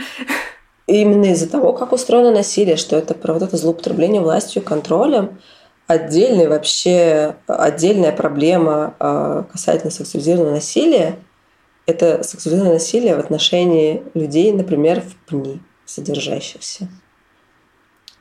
[0.86, 5.38] именно из-за того, как устроено насилие, что это про вот это злоупотребление властью контролем,
[5.86, 11.16] отдельная вообще отдельная проблема а, касательно сексуализированного насилия–
[11.86, 16.88] это сексуализированное насилие в отношении людей, например, в пни содержащихся.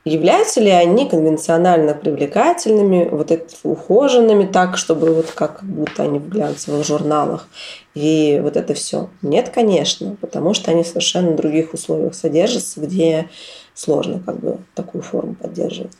[0.06, 6.28] Являются ли они конвенционально привлекательными, вот это, ухоженными так, чтобы вот как будто они в
[6.28, 7.48] глянцевых журналах
[7.94, 9.10] и вот это все?
[9.22, 13.30] Нет, конечно, потому что они в совершенно других условиях содержатся, где
[13.74, 15.94] сложно как бы такую форму поддерживать.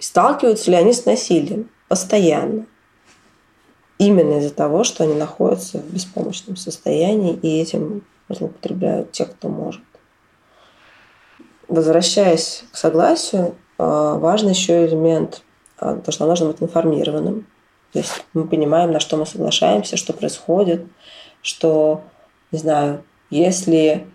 [0.00, 1.70] Сталкиваются ли они с насилием?
[1.86, 2.66] Постоянно.
[3.98, 9.82] именно из-за того, что они находятся в беспомощном состоянии и этим злоупотребляют те, кто может.
[11.74, 15.42] Возвращаясь к согласию, а, важный еще элемент,
[15.76, 17.48] а, то, что должно быть информированным.
[17.92, 20.86] То есть мы понимаем, на что мы соглашаемся, что происходит,
[21.42, 22.02] что,
[22.52, 24.06] не знаю, если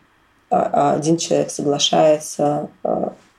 [0.50, 2.70] а, один человек соглашается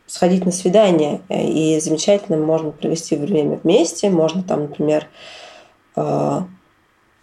[0.07, 5.07] сходить на свидание, э, и замечательно можно провести время вместе, можно там, например,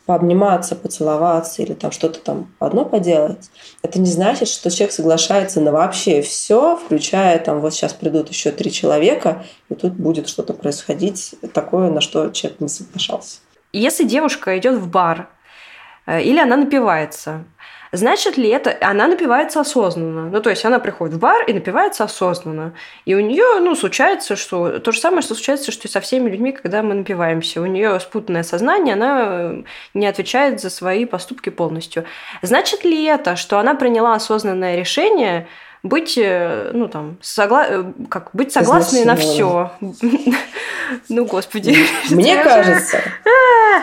[0.07, 3.51] пообниматься, поцеловаться или там что-то там одно поделать,
[3.83, 8.51] это не значит, что человек соглашается на вообще все, включая там вот сейчас придут еще
[8.51, 13.39] три человека, и тут будет что-то происходить такое, на что человек не соглашался.
[13.73, 15.29] Если девушка идет в бар
[16.05, 17.43] э, или она напивается,
[17.91, 20.29] Значит ли это, она напивается осознанно?
[20.29, 22.73] Ну, то есть она приходит в бар и напивается осознанно.
[23.05, 26.29] И у нее, ну, случается, что то же самое, что случается, что и со всеми
[26.29, 27.61] людьми, когда мы напиваемся.
[27.61, 32.05] У нее спутанное сознание, она не отвечает за свои поступки полностью.
[32.41, 35.47] Значит ли это, что она приняла осознанное решение
[35.83, 37.65] быть, э, ну там, согла...
[37.67, 39.71] Э, как быть согласной на все.
[41.09, 41.75] Ну, господи.
[42.09, 42.99] Мне кажется.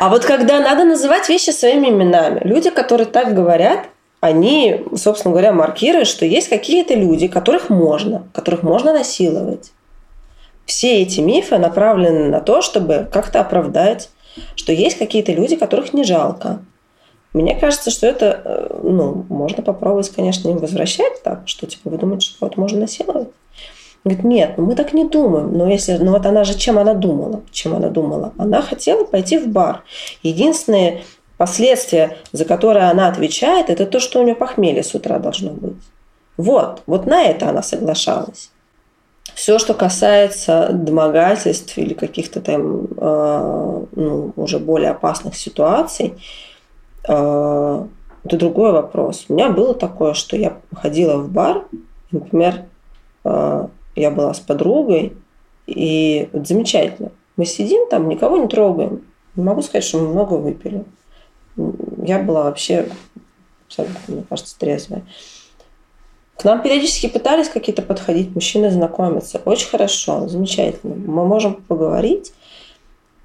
[0.00, 3.88] А вот когда надо называть вещи своими именами, люди, которые так говорят,
[4.24, 9.72] они, собственно говоря, маркируют, что есть какие-то люди, которых можно, которых можно насиловать.
[10.64, 14.08] Все эти мифы направлены на то, чтобы как-то оправдать,
[14.56, 16.64] что есть какие-то люди, которых не жалко.
[17.34, 21.98] Мне кажется, что это, э, ну, можно попробовать, конечно, им возвращать так, что типа вы
[21.98, 23.28] думаете, что кого-то можно насиловать?
[24.04, 25.52] Говорит, нет, ну мы так не думаем.
[25.52, 27.42] Но если, ну вот она же чем она думала?
[27.50, 28.32] Чем она думала?
[28.38, 29.82] Она хотела пойти в бар.
[30.22, 31.02] Единственное
[31.44, 35.76] Последствия, за которые она отвечает, это то, что у нее похмелье с утра должно быть.
[36.38, 38.50] Вот, вот на это она соглашалась.
[39.34, 46.14] Все, что касается домогательств или каких-то там э, ну, уже более опасных ситуаций,
[47.06, 47.84] э,
[48.24, 49.26] это другой вопрос.
[49.28, 51.66] У меня было такое, что я ходила в бар,
[52.10, 52.62] например,
[53.24, 55.12] э, я была с подругой,
[55.66, 57.10] и вот замечательно.
[57.36, 59.02] Мы сидим там, никого не трогаем.
[59.36, 60.86] Не могу сказать, что мы много выпили
[62.04, 62.88] я была вообще
[63.66, 65.02] абсолютно, мне кажется, трезвая.
[66.36, 69.40] К нам периодически пытались какие-то подходить мужчины знакомиться.
[69.44, 70.94] Очень хорошо, замечательно.
[70.94, 72.32] Мы можем поговорить,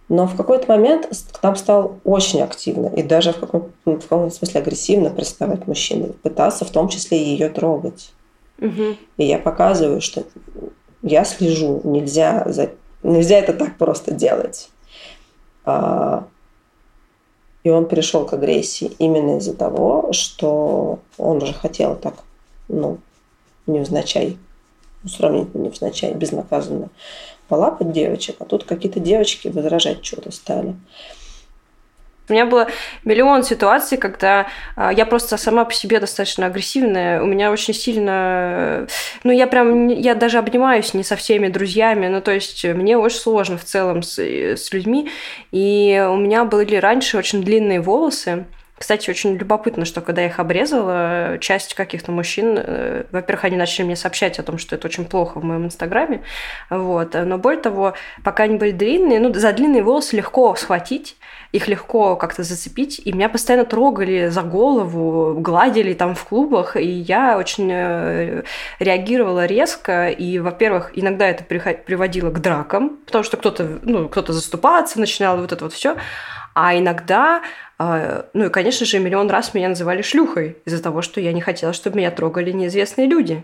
[0.10, 4.32] но в какой-то момент к нам стал очень активно и даже в каком-то, в каком
[4.32, 8.12] смысле агрессивно приставать мужчины, пытаться в том числе и ее трогать.
[8.60, 8.96] Угу.
[9.18, 10.24] И я показываю, что
[11.02, 12.72] я слежу, нельзя, за...
[13.04, 14.70] нельзя это так просто делать.
[15.64, 16.28] А,
[17.64, 22.24] и он перешел к агрессии именно из-за того, что он уже хотел так,
[22.68, 23.00] ну,
[23.68, 24.38] невзначай,
[25.04, 26.90] ну, сравнительно невзначай, безнаказанно
[27.48, 30.76] полапать девочек, а тут какие-то девочки возражать что-то стали.
[32.30, 32.68] У меня было
[33.04, 37.22] миллион ситуаций, когда а, я просто сама по себе достаточно агрессивная.
[37.22, 38.88] У меня очень сильно...
[39.24, 39.88] Ну, я прям...
[39.88, 42.08] Я даже обнимаюсь не со всеми друзьями.
[42.08, 45.10] Ну, то есть мне очень сложно в целом с, с людьми.
[45.52, 48.46] И у меня были раньше очень длинные волосы.
[48.80, 53.86] Кстати, очень любопытно, что когда я их обрезала, часть каких-то мужчин, э, во-первых, они начали
[53.86, 56.24] мне сообщать о том, что это очень плохо в моем инстаграме,
[56.70, 61.18] вот, но более того, пока они были длинные, ну, за длинные волосы легко схватить,
[61.52, 66.86] их легко как-то зацепить, и меня постоянно трогали за голову, гладили там в клубах, и
[66.86, 68.44] я очень э,
[68.80, 75.00] реагировала резко, и, во-первых, иногда это приводило к дракам, потому что кто-то, ну, кто-то заступаться
[75.00, 75.98] начинал, вот это вот все,
[76.54, 77.42] а иногда,
[77.80, 81.42] э, ну и, конечно же, миллион раз меня называли шлюхой из-за того, что я не
[81.42, 83.44] хотела, чтобы меня трогали неизвестные люди.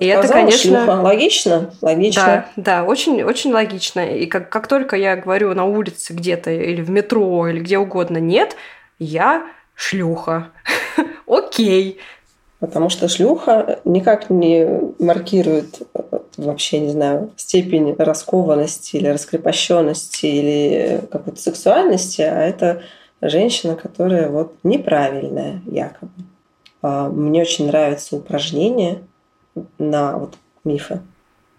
[0.00, 1.00] И это, конечно, шлюха.
[1.00, 2.46] логично, логично.
[2.56, 4.00] Да, да, очень, очень логично.
[4.00, 8.18] И как, как только я говорю на улице где-то или в метро или где угодно,
[8.18, 8.56] нет,
[8.98, 10.48] я шлюха.
[11.26, 11.98] Окей.
[12.58, 14.66] Потому что шлюха никак не
[14.98, 15.82] маркирует
[16.36, 22.82] вообще, не знаю, степень раскованности или раскрепощенности или какой-то сексуальности, а это
[23.20, 26.12] женщина, которая вот неправильная якобы.
[26.82, 29.02] А, мне очень нравится упражнение,
[29.78, 31.00] на вот мифы,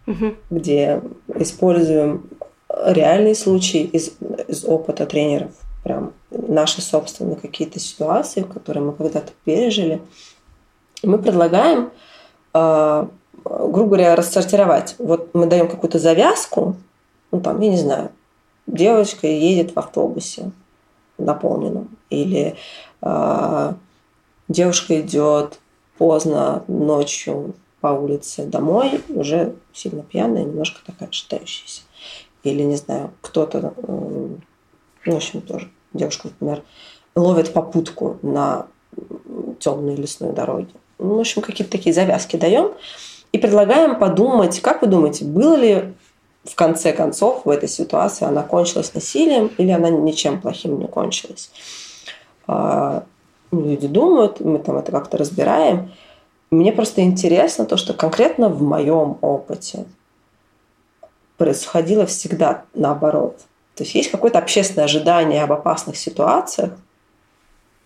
[0.06, 0.36] угу.
[0.50, 1.02] где
[1.36, 2.30] используем
[2.70, 4.14] реальные случаи из,
[4.48, 5.52] из опыта тренеров,
[5.84, 10.02] прям наши собственные какие-то ситуации, которые мы когда-то пережили.
[11.04, 11.92] Мы предлагаем,
[12.54, 13.08] э,
[13.46, 14.96] грубо говоря, рассортировать.
[14.98, 16.76] Вот мы даем какую-то завязку,
[17.32, 18.10] ну там, я не знаю,
[18.66, 20.52] девочка едет в автобусе
[21.18, 22.56] наполненном, или
[23.02, 23.74] э,
[24.48, 25.60] девушка идет
[25.98, 31.82] поздно ночью по улице домой, уже сильно пьяная, немножко такая шатающаяся.
[32.44, 34.40] Или, не знаю, кто-то, ну,
[35.06, 36.64] в общем, тоже девушка, например,
[37.16, 38.68] ловит попутку на
[39.60, 40.74] темной лесной дороге.
[41.00, 42.74] Ну, в общем, какие-то такие завязки даем
[43.32, 45.94] и предлагаем подумать, как вы думаете, было ли
[46.44, 51.52] в конце концов в этой ситуации она кончилась насилием или она ничем плохим не кончилась.
[52.48, 53.04] А,
[53.52, 55.92] люди думают, мы там это как-то разбираем.
[56.50, 59.86] Мне просто интересно то, что конкретно в моем опыте
[61.38, 63.40] происходило всегда наоборот.
[63.76, 66.72] То есть есть какое-то общественное ожидание об опасных ситуациях,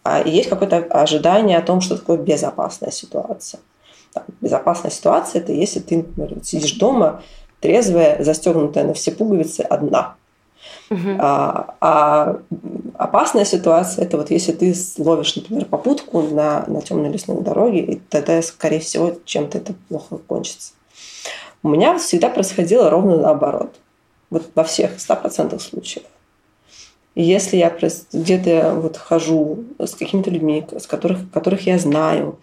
[0.03, 3.59] а есть какое-то ожидание о том, что такое безопасная ситуация.
[4.14, 7.24] Там, безопасная ситуация– это если ты, например, сидишь дома,
[7.59, 10.16] трезвая, застегнутая на все пуговицы, одна.
[10.89, 11.16] Uh-huh.
[11.20, 12.41] А, а
[12.97, 17.95] опасная ситуация это вот если ты ловишь, например, попутку на, на темной лесной дороге, и
[18.09, 20.74] тогда, скорее всего, чем-то это плохо кончится.
[21.64, 23.80] У меня всегда происходило ровно наоборот.
[24.30, 26.05] Вот во всех 100% случаев.
[27.16, 27.76] Если я
[28.14, 32.39] где-то вот хожу с какими-то людьми, с которых, которых я знаю,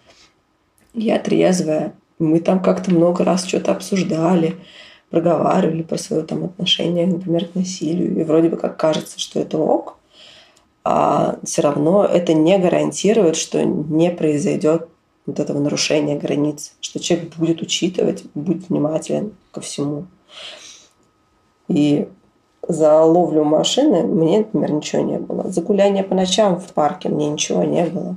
[0.92, 4.56] я трезвая, мы там как-то много раз что-то обсуждали,
[5.10, 9.58] проговаривали про свое там отношение, например, к насилию, и вроде бы как кажется, что это
[9.58, 9.96] ок,
[10.84, 14.88] а все равно это не гарантирует, что не произойдет
[15.26, 20.06] вот этого нарушения границ, что человек будет учитывать, будет внимателен ко всему.
[21.68, 22.08] И
[22.66, 25.50] за ловлю машины мне, например, ничего не было.
[25.50, 28.16] За гуляние по ночам в парке мне ничего не было.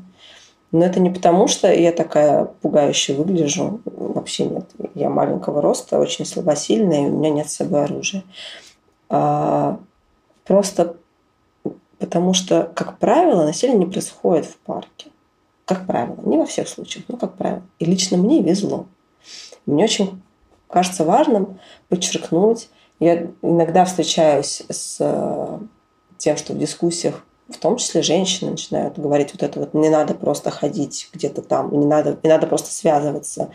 [0.72, 3.82] Но это не потому, что я такая пугающая выгляжу.
[3.86, 4.70] Вообще нет.
[4.96, 8.24] Я маленького роста, очень слабосильная, и у меня нет с собой оружия.
[9.10, 9.80] А
[10.46, 10.96] просто
[12.00, 15.12] потому что, как правило, насилие не происходит в парке.
[15.66, 16.18] Как правило.
[16.26, 17.62] Не во всех случаях, но как правило.
[17.80, 18.88] И лично мне везло.
[19.66, 20.22] Мне очень
[20.68, 21.60] кажется важным
[21.90, 22.70] подчеркнуть,
[23.00, 25.60] я иногда встречаюсь с э,
[26.18, 30.14] тем, что в дискуссиях в том числе женщины начинают говорить вот это вот не надо
[30.14, 33.50] просто ходить где-то там, не надо, не надо просто связываться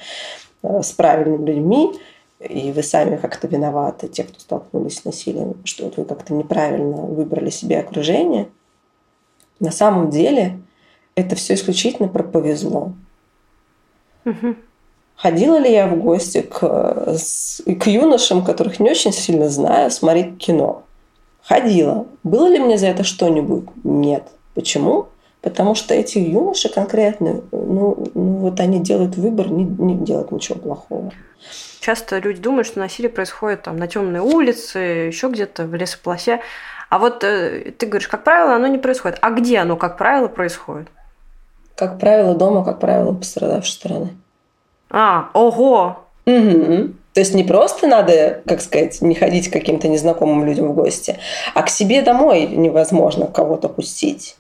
[0.63, 1.93] э, с правильными людьми,
[2.41, 6.97] и вы сами как-то виноваты, те, кто столкнулись с насилием, что вот вы как-то неправильно
[6.97, 8.49] выбрали себе окружение.
[9.59, 10.61] На самом деле
[11.15, 12.93] это все исключительно про повезло.
[14.27, 14.57] Угу.
[15.17, 20.83] Ходила ли я в гости к, к юношам, которых не очень сильно знаю, смотреть кино?
[21.49, 22.07] Ходила.
[22.25, 23.67] Было ли мне за это что-нибудь?
[23.85, 24.25] Нет.
[24.55, 25.09] Почему?
[25.43, 30.59] Потому что эти юноши конкретно, ну, ну вот они делают выбор, не, не делать ничего
[30.59, 31.13] плохого.
[31.81, 36.41] Часто люди думают, что насилие происходит там на темной улице, еще где-то в лесополосе.
[36.89, 39.19] А вот э, ты говоришь, как правило, оно не происходит.
[39.21, 40.89] А где оно, как правило, происходит?
[41.77, 44.17] Как правило, дома, как правило, пострадавшей стороны.
[44.91, 46.07] А, ого!
[46.27, 46.95] Угу.
[47.17, 51.19] То есть не просто надо, как сказать, не ходить к каким-то незнакомым людям в гости,
[51.55, 54.37] а к себе домой невозможно кого-то пустить.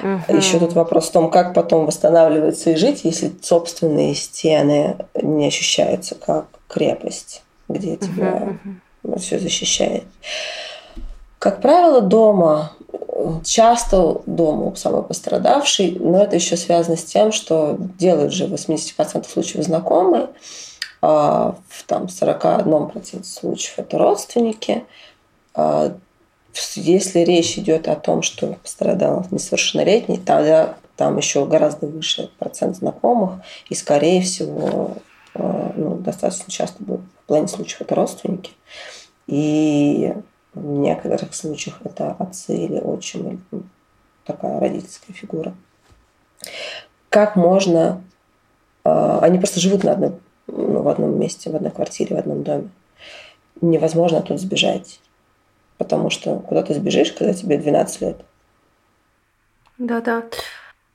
[0.00, 0.36] Угу.
[0.36, 6.16] Еще тут вопрос в том, как потом восстанавливаться и жить, если собственные стены не ощущаются
[6.16, 8.58] как крепость, где тебя
[9.02, 9.18] угу.
[9.18, 10.04] все защищает.
[11.38, 12.72] Как правило, дома
[13.42, 19.26] часто дома самый пострадавший, но это еще связано с тем, что делают же в 80%
[19.26, 20.28] случаев знакомые,
[21.06, 24.84] в там, 41% случаев это родственники.
[25.54, 25.96] А
[26.74, 33.40] если речь идет о том, что пострадал несовершеннолетний, тогда там еще гораздо выше процент знакомых,
[33.68, 34.96] и, скорее всего,
[35.34, 38.52] а, ну, достаточно часто будет в плане случаев это родственники.
[39.26, 40.14] И
[40.54, 43.62] в некоторых случаях это отцы или отчим, или ну,
[44.24, 45.54] такая родительская фигура.
[47.10, 48.02] Как можно...
[48.84, 50.20] А, они просто живут на одном, ну,
[50.86, 52.68] в одном месте, в одной квартире, в одном доме.
[53.60, 55.00] Невозможно тут сбежать.
[55.78, 58.16] Потому что куда ты сбежишь, когда тебе 12 лет?
[59.78, 60.22] Да-да.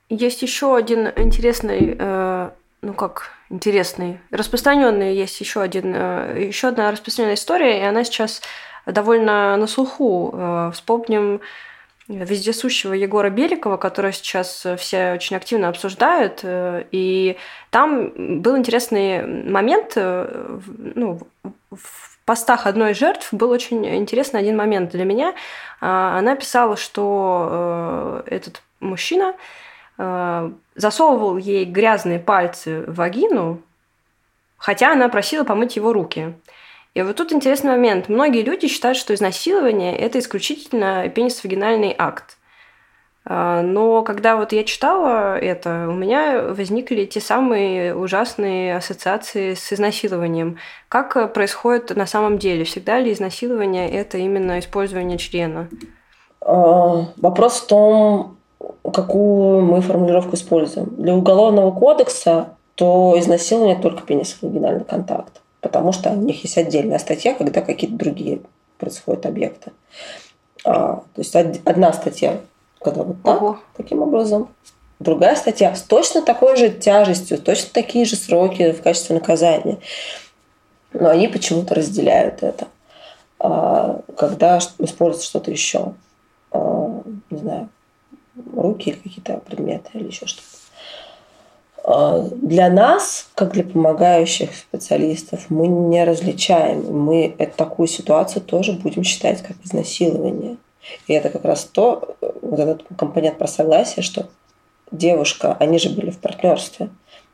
[0.10, 2.50] Есть еще один интересный, э,
[2.82, 8.42] ну как интересный, распространенный есть еще один, э, еще одна распространенная история, и она сейчас
[8.86, 10.32] довольно на слуху.
[10.34, 11.42] Э, вспомним
[12.18, 16.42] вездесущего Егора Беликова, которого сейчас все очень активно обсуждают.
[16.44, 17.38] Э, и
[17.70, 20.60] там был интересный момент, э,
[20.96, 21.20] ну,
[21.72, 25.34] в постах одной из жертв был очень интересный один момент для меня.
[25.80, 29.34] Она писала, что этот мужчина
[30.76, 33.62] засовывал ей грязные пальцы в вагину,
[34.58, 36.36] хотя она просила помыть его руки.
[36.94, 38.10] И вот тут интересный момент.
[38.10, 42.38] Многие люди считают, что изнасилование– это исключительно пенисвагинальный акт.
[43.24, 49.72] А, но когда вот я читала это, у меня возникли те самые ужасные ассоциации с
[49.72, 50.58] изнасилованием.
[50.90, 52.66] Как происходит на самом деле?
[52.66, 55.70] Всегда ли изнасилование– это именно использование члена?
[56.42, 58.38] А, вопрос в том,
[58.94, 60.96] какую мы формулировку используем.
[60.98, 67.34] Для уголовного кодекса то изнасилование только пенис-вагинальный контакт, потому что у них есть отдельная статья,
[67.34, 68.42] когда какие-то другие
[68.78, 69.72] происходят объекты.
[70.66, 72.42] А, то есть одна статья,
[72.82, 73.60] когда вот так, Ого.
[73.78, 74.50] таким образом,
[75.00, 79.78] другая статья с точно такой же тяжестью, точно такие же сроки в качестве наказания.
[80.94, 82.68] Но они почему-то разделяют это.
[83.40, 85.94] А, когда используют что-то еще,
[86.52, 87.70] а, не знаю,
[88.56, 90.61] руки или какие-то предметы или еще что-то.
[91.84, 96.86] Для нас, как для помогающих специалистов, мы не различаем.
[97.06, 100.58] Мы эту такую ситуацию тоже будем считать как изнасилование.
[101.08, 104.28] И это как раз то, вот этот компонент про согласие, что
[104.92, 106.90] девушка, они же были в партнерстве.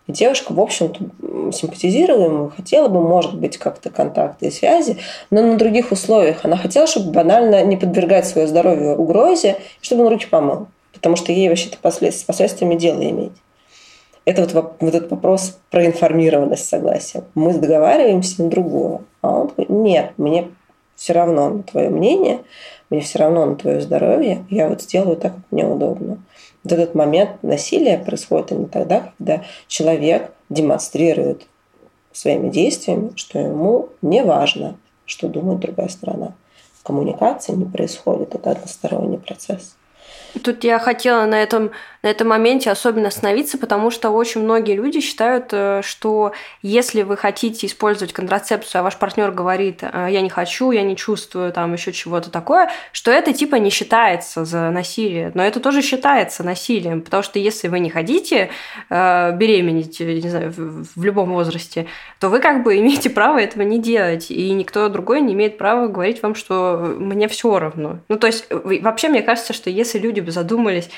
[0.07, 4.97] И девушка, в общем-то, симпатизировала ему, хотела бы, может быть, как-то контакты и связи,
[5.29, 6.45] но на других условиях.
[6.45, 10.67] Она хотела, чтобы банально не подвергать свое здоровье угрозе, чтобы он руки помыл.
[10.93, 13.33] Потому что ей вообще-то с последствиями дело иметь.
[14.27, 17.23] Это вот, вот этот вопрос про информированность согласия.
[17.33, 19.03] Мы договариваемся на другого.
[19.21, 20.49] А он такой, нет, мне
[20.97, 22.41] все равно на твое мнение,
[22.89, 26.17] мне все равно на твое здоровье, я вот сделаю так, как мне удобно.
[26.65, 31.47] Вот этот момент насилия происходит именно тогда, когда человек демонстрирует
[32.11, 34.75] своими действиями, что ему не важно,
[35.05, 36.33] что думает другая сторона.
[36.83, 39.77] Коммуникация не происходит, это односторонний процесс.
[40.43, 41.71] Тут я хотела на этом,
[42.03, 47.17] на этом моменте особенно остановиться, потому что очень многие люди считают, э, что если вы
[47.17, 51.73] хотите использовать контрацепцию, а ваш партнер говорит, «Э, я не хочу, я не чувствую там
[51.73, 55.31] еще чего-то такое, что это типа не считается за насилие.
[55.33, 58.49] Но это тоже считается насилием, потому что если вы не хотите
[58.89, 61.87] э, беременеть, не знаю, в, любом возрасте,
[62.19, 65.87] то вы как бы имеете право этого не делать, и никто другой не имеет права
[65.87, 67.99] говорить вам, что мне все равно.
[68.09, 70.89] Ну, то есть, вообще, мне кажется, что если люди бы задумались,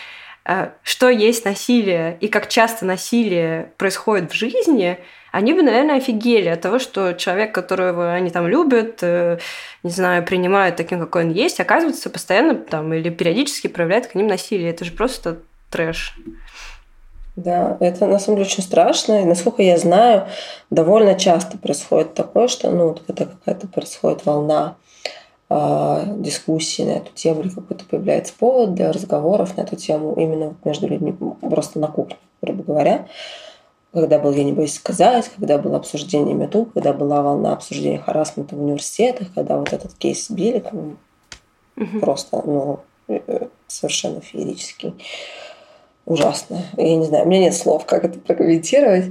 [0.83, 4.97] что есть насилие и как часто насилие происходит в жизни,
[5.31, 9.37] они бы, наверное, офигели от того, что человек, которого они там любят, э,
[9.83, 14.27] не знаю, принимают таким, какой он есть, оказывается, постоянно там или периодически проявляет к ним
[14.27, 14.71] насилие.
[14.71, 15.37] Это же просто
[15.69, 16.15] трэш.
[17.35, 19.21] Да, это на самом деле очень страшно.
[19.21, 20.27] И насколько я знаю,
[20.69, 24.77] довольно часто происходит такое, что ну, когда какая-то происходит волна
[25.49, 30.87] дискуссии на эту тему или какой-то появляется повод для разговоров на эту тему именно между
[30.87, 33.07] людьми, просто на кухне, грубо говоря.
[33.91, 38.55] Когда был «Я не боюсь сказать», когда было обсуждение МЕТУ, когда была волна обсуждения харасмента
[38.55, 40.99] в университетах, когда вот этот кейс с Беликовым
[41.75, 41.99] угу.
[41.99, 44.93] просто, ну, э, совершенно феерический.
[46.05, 46.61] Ужасно.
[46.77, 49.05] Я не знаю, у меня нет слов, как это прокомментировать.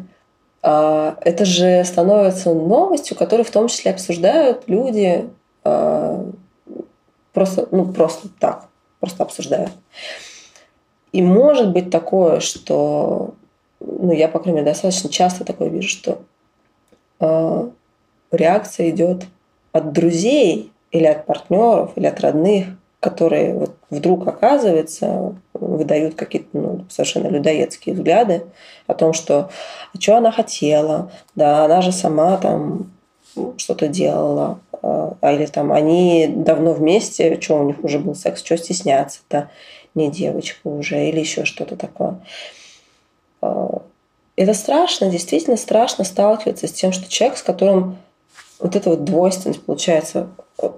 [0.62, 5.37] А, это же становится новостью, которую в том числе обсуждают люди, Э,
[7.32, 8.68] просто, ну, просто так,
[9.00, 9.72] просто обсуждают.
[11.12, 13.34] И может быть такое, что,
[13.80, 16.18] ну, я, по крайней мере, достаточно часто такое вижу, что
[17.20, 17.70] э,
[18.30, 19.24] реакция идет
[19.72, 22.66] от друзей или от партнеров, или от родных,
[23.00, 28.44] которые вот вдруг, оказывается, выдают какие-то ну, совершенно людоедские взгляды
[28.86, 29.50] о том, что
[29.94, 32.90] а что она хотела, да, она же сама там
[33.56, 38.56] что-то делала, а или там они давно вместе, что у них уже был секс, что
[38.56, 39.50] стесняться-то,
[39.94, 42.20] не девочка уже, или еще что-то такое.
[43.40, 43.82] А,
[44.36, 47.98] это страшно, действительно страшно сталкиваться с тем, что человек, с которым
[48.60, 50.28] вот эта вот двойственность, получается,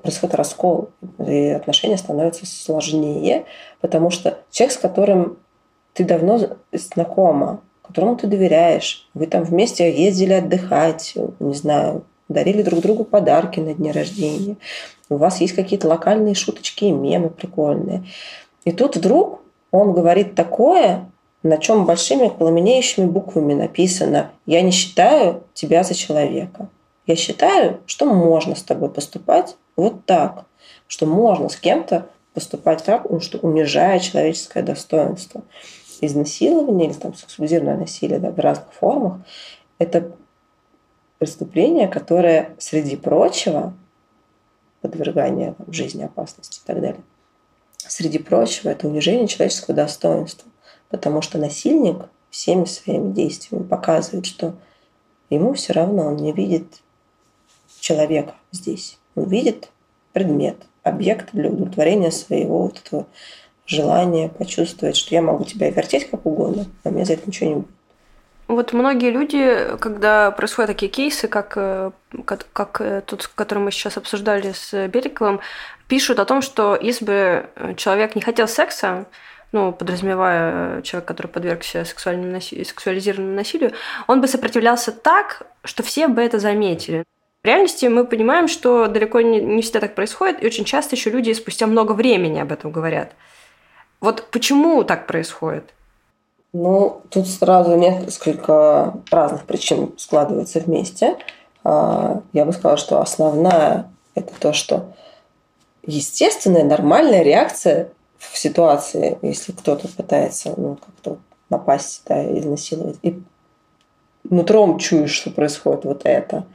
[0.02, 3.44] происходит раскол, и отношения становятся сложнее,
[3.80, 5.38] потому что человек, с которым
[5.94, 12.80] ты давно знакома, которому ты доверяешь, вы там вместе ездили отдыхать, не знаю, дарили друг
[12.80, 14.56] другу подарки на дни рождения,
[15.08, 18.04] у вас есть какие-то локальные шуточки и мемы прикольные.
[18.64, 21.10] И тут вдруг он говорит такое,
[21.42, 26.68] на чем большими пламенеющими буквами написано «Я не считаю тебя за человека».
[27.06, 30.44] Я считаю, что можно с тобой поступать вот так,
[30.86, 35.42] что можно с кем-то поступать так, ну, что унижая человеческое достоинство.
[36.00, 39.20] Изнасилование или там сексуализированное насилие да, в разных формах–
[39.78, 40.12] это
[41.20, 43.74] преступление, которое, среди прочего,
[44.80, 47.02] подвергание там, жизни опасности и так далее,
[47.76, 50.50] среди прочего, это унижение человеческого достоинства.
[50.88, 54.54] Потому что насильник всеми своими действиями показывает, что
[55.28, 56.80] ему все равно, он не видит
[57.80, 58.98] человека здесь.
[59.14, 59.68] Он видит
[60.14, 63.06] предмет, объект для удовлетворения своего вот этого
[63.66, 67.56] желания почувствовать, что я могу тебя вертеть как угодно, а мне за это ничего не
[67.56, 67.79] будет.
[68.50, 71.92] Вот многие люди, когда происходят такие кейсы, как, э,
[72.24, 75.38] как, как э, тот, который мы сейчас обсуждали с Береговым,
[75.86, 79.06] пишут о том, что если бы человек не хотел секса,
[79.52, 83.72] ну, подразумевая человек, который подвергся сексуальному насилию, сексуализированному насилию,
[84.08, 87.04] он бы сопротивлялся так, что все бы это заметили.
[87.44, 91.10] В реальности мы понимаем, что далеко не, не всегда так происходит, и очень часто еще
[91.10, 93.12] люди спустя много времени об этом говорят.
[94.00, 95.72] Вот почему так происходит?
[96.52, 101.16] Ну, тут сразу несколько разных причин складываются вместе.
[101.62, 104.92] А, я бы сказала, что основная– это то, что
[105.84, 113.22] естественная, нормальная реакция в ситуации, если кто-то пытается ну, как-то напасть, да, изнасиловать, и
[114.24, 116.46] нутром чуешь, что происходит вот это,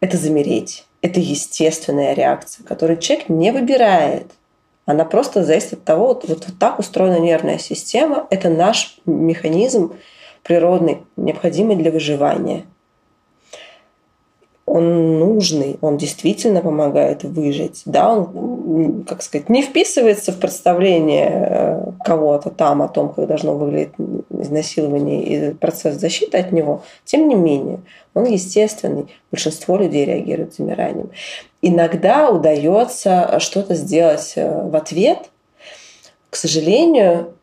[0.00, 0.86] это замереть.
[1.02, 4.32] Это естественная реакция, которую человек не выбирает.
[4.90, 8.26] Она просто зависит от того, вот, вот так устроена нервная система.
[8.30, 9.94] Это наш механизм
[10.42, 12.64] природный, необходимый для выживания.
[14.72, 17.82] Он нужный, он действительно помогает выжить.
[17.86, 23.56] Да, он, как сказать, не вписывается в представление э, кого-то там о том, как должно
[23.56, 23.94] выглядеть
[24.30, 26.82] изнасилование и процесс защиты от него.
[27.04, 27.80] Тем не менее,
[28.14, 29.08] он естественный.
[29.32, 31.10] Большинство людей реагирует замиранием.
[31.62, 35.30] Иногда удается что-то сделать э, в ответ.
[36.30, 37.34] К сожалению,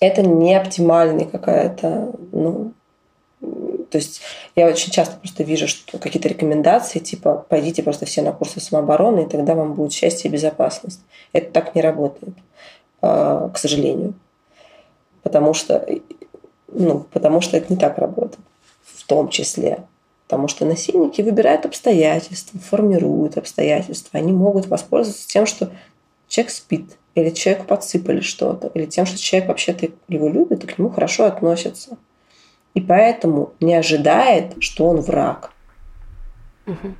[0.00, 2.72] это не оптимальный какая-то, ну,
[3.96, 4.20] то есть
[4.56, 9.20] я очень часто просто вижу, что какие-то рекомендации, типа, пойдите просто все на курсы самообороны,
[9.22, 11.00] и тогда вам будет счастье и безопасность.
[11.32, 12.34] Это так не работает,
[13.00, 14.12] э, к сожалению.
[15.22, 15.88] Потому что,
[16.68, 18.44] ну, потому что это не так работает
[18.84, 19.78] в том числе.
[20.26, 24.20] Потому что насильники выбирают обстоятельства, формируют обстоятельства.
[24.20, 25.70] Они могут воспользоваться тем, что
[26.28, 30.78] человек спит, или человеку подсыпали что-то, или тем, что человек вообще-то его любит и к
[30.78, 31.96] нему хорошо относится.
[32.76, 35.50] И поэтому не ожидает, что он враг.
[36.66, 36.94] Угу.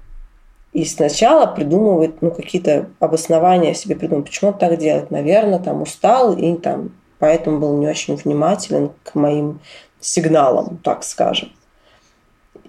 [0.73, 5.11] И сначала придумывает ну, какие-то обоснования себе придумывает, почему он так делает.
[5.11, 9.61] Наверное, там устал и там поэтому был не очень внимателен к моим
[10.01, 11.51] сигналам, так скажем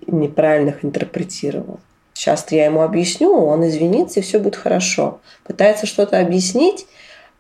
[0.08, 1.80] неправильно их интерпретировал.
[2.14, 5.20] Сейчас я ему объясню, он извинится, и все будет хорошо.
[5.44, 6.88] Пытается что-то объяснить,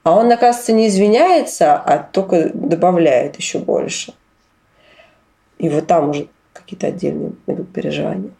[0.03, 4.13] а он, оказывается, не извиняется, а только добавляет еще больше.
[5.58, 8.32] И вот там уже какие-то отдельные идут переживания.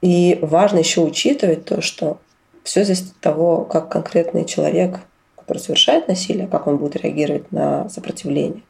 [0.00, 2.20] И важно еще учитывать то, что
[2.62, 5.00] все зависит от того, как конкретный человек,
[5.36, 8.62] который совершает насилие, как он будет реагировать на сопротивление.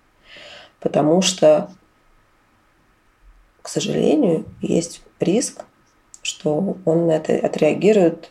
[0.80, 1.70] Потому что
[3.64, 5.64] к сожалению, есть риск,
[6.20, 8.30] что он на это отреагирует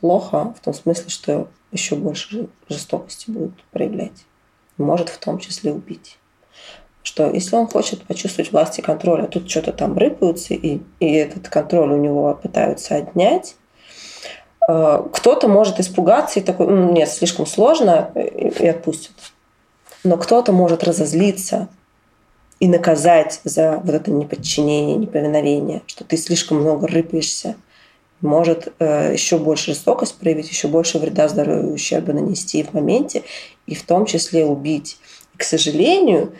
[0.00, 4.24] плохо, в том смысле, что еще больше жестокости будет проявлять.
[4.78, 6.18] Может в том числе убить.
[7.02, 11.12] Что если он хочет почувствовать власть и контроль, а тут что-то там рыпаются, и, и
[11.12, 13.54] этот контроль у него пытаются отнять,
[14.68, 19.12] э, кто-то может испугаться и такой, нет, слишком сложно, и, и отпустит.
[20.04, 21.68] Но кто-то может разозлиться
[22.58, 27.56] и наказать за вот это неподчинение, неповиновение, что ты слишком много рыпаешься,
[28.20, 33.22] может э, еще больше жестокость проявить, еще больше вреда здоровью ущерба нанести в моменте,
[33.66, 34.98] и в том числе убить.
[35.34, 36.32] И, к сожалению,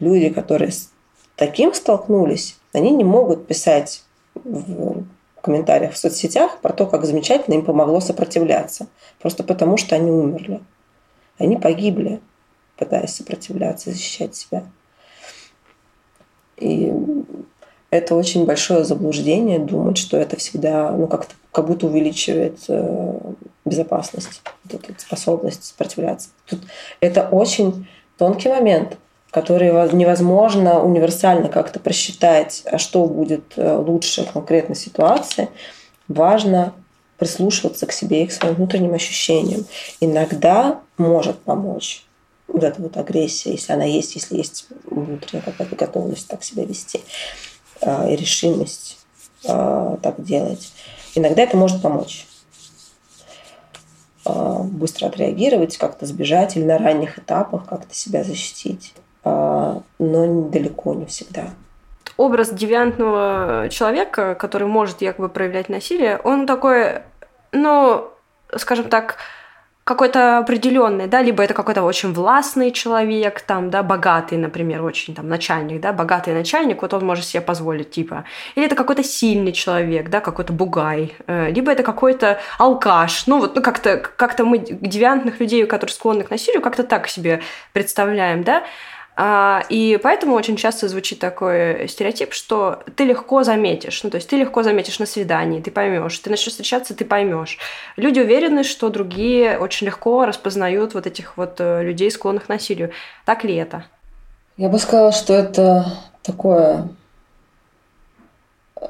[0.00, 0.90] люди, которые с
[1.36, 4.04] таким столкнулись, они не могут писать
[4.34, 5.04] в
[5.40, 8.88] комментариях в соцсетях про то, как замечательно им помогло сопротивляться.
[9.20, 10.60] Просто потому, что они умерли.
[11.38, 12.20] Они погибли,
[12.76, 14.64] пытаясь сопротивляться, защищать себя.
[16.56, 16.92] И
[17.94, 23.18] это очень большое заблуждение думать, что это всегда, ну, как-то как будто увеличивает э,
[23.64, 26.30] безопасность, вот эту способность сопротивляться.
[26.46, 26.62] Тут
[26.98, 27.86] это очень
[28.18, 28.98] тонкий момент,
[29.30, 35.48] который невозможно универсально как-то просчитать, а что будет э, лучше в конкретной ситуации.
[36.08, 36.72] Важно
[37.16, 39.66] прислушиваться к себе и к своим внутренним ощущениям.
[40.00, 42.04] Иногда может помочь
[42.48, 47.00] вот эта вот агрессия, если она есть, если есть внутренняя какая-то готовность так себя вести
[47.84, 48.98] и решимость
[49.48, 50.72] а, так делать.
[51.14, 52.26] Иногда это может помочь
[54.24, 61.06] а, быстро отреагировать, как-то сбежать или на ранних этапах как-то себя защитить, но далеко не
[61.06, 61.46] всегда.
[62.16, 67.00] Образ девиантного человека, который может якобы проявлять насилие, он такой,
[67.52, 68.08] ну,
[68.56, 69.16] скажем так,
[69.84, 75.28] какой-то определенный, да, либо это какой-то очень властный человек, там, да, богатый, например, очень там
[75.28, 78.24] начальник, да, богатый начальник, вот он может себе позволить, типа,
[78.54, 83.56] или это какой-то сильный человек, да, какой-то бугай, э, либо это какой-то алкаш, ну вот,
[83.56, 88.64] ну как-то, как-то мы девиантных людей, которые склонны к насилию, как-то так себе представляем, да,
[89.16, 94.02] и поэтому очень часто звучит такой стереотип, что ты легко заметишь.
[94.02, 96.18] Ну, то есть ты легко заметишь на свидании, ты поймешь.
[96.18, 97.58] Ты начнешь встречаться, ты поймешь.
[97.96, 102.90] Люди уверены, что другие очень легко распознают вот этих вот э, людей, склонных к насилию.
[103.24, 103.84] Так ли это?
[104.56, 105.86] Я бы сказала, что это
[106.22, 106.88] такое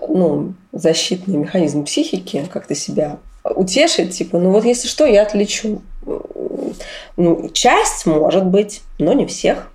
[0.08, 5.82] ну, защитный механизм психики, как-то себя утешить, типа, ну вот если что, я отличу.
[7.16, 9.70] Ну, часть может быть, но не всех.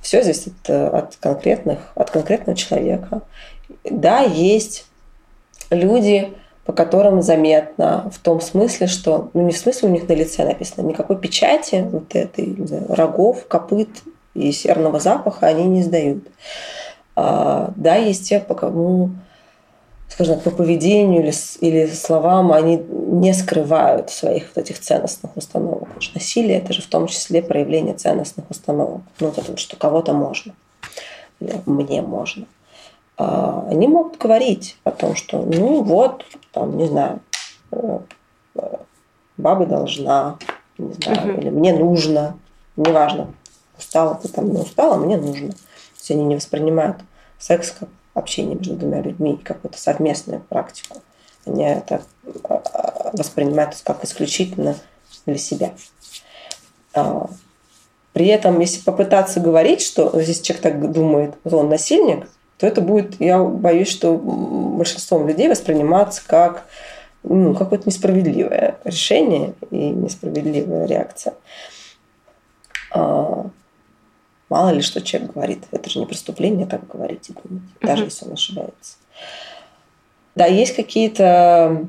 [0.00, 3.22] Все зависит э, от конкретных, от конкретного человека.
[3.84, 4.86] Да, есть
[5.70, 6.32] люди,
[6.64, 10.44] по которым заметно в том смысле, что, ну не в смысле у них на лице
[10.44, 13.88] написано, никакой печати вот этой, знаю, рогов, копыт
[14.34, 16.24] и серного запаха они не сдают.
[17.16, 19.10] А, да, есть те, по кому
[20.10, 25.80] скажем так, по поведению или, или словам они не скрывают своих вот этих ценностных установок.
[25.80, 29.02] Потому что насилие– это же в том числе проявление ценностных установок.
[29.20, 30.54] Ну, вот это вот, что кого-то можно.
[31.38, 32.46] Или мне можно.
[33.16, 37.20] А они могут говорить о том, что, ну, вот, там, не знаю,
[37.72, 37.98] э,
[39.36, 40.38] баба должна,
[40.76, 41.40] не знаю, угу.
[41.40, 42.36] или мне нужно,
[42.76, 43.32] неважно,
[43.78, 45.50] устала ты там, не устала, мне нужно.
[45.50, 45.58] То
[45.98, 46.96] есть они не воспринимают
[47.38, 50.98] секс как общение между двумя людьми, какую-то совместную практику.
[51.46, 52.02] Они это
[52.44, 54.76] а, а, воспринимают как исключительно
[55.26, 55.72] для себя.
[56.94, 57.28] А,
[58.12, 63.20] при этом, если попытаться говорить, что здесь человек так думает, он насильник, то это будет,
[63.20, 66.66] я боюсь, что большинством людей восприниматься как
[67.22, 71.34] ну, какое-то несправедливое решение и несправедливая реакция.
[74.50, 75.64] Мало ли, что человек говорит.
[75.70, 78.96] Это же не преступление так говорить и думать, даже если он ошибается.
[80.34, 81.86] Да, есть какие-то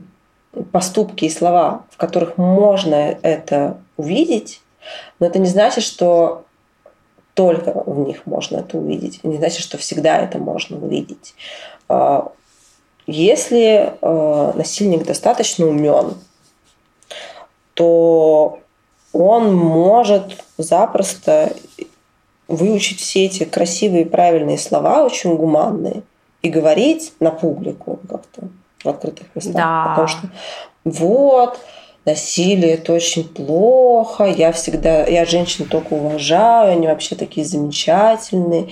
[0.71, 4.61] поступки и слова, в которых можно это увидеть,
[5.19, 6.45] но это не значит, что
[7.33, 9.23] только в них можно это увидеть.
[9.23, 11.33] Не значит, что всегда это можно увидеть.
[11.87, 12.31] А,
[13.07, 16.15] если а, насильник достаточно умен,
[17.73, 18.59] то
[19.13, 21.53] он может запросто
[22.51, 26.03] выучить все эти красивые правильные слова, очень гуманные,
[26.41, 28.47] и говорить на публику как-то
[28.83, 29.55] в открытых местах.
[29.55, 29.85] Да.
[29.89, 30.29] Потому что
[30.83, 31.59] вот,
[32.05, 38.69] насилие это очень плохо, я всегда, я женщин только уважаю, они вообще такие замечательные.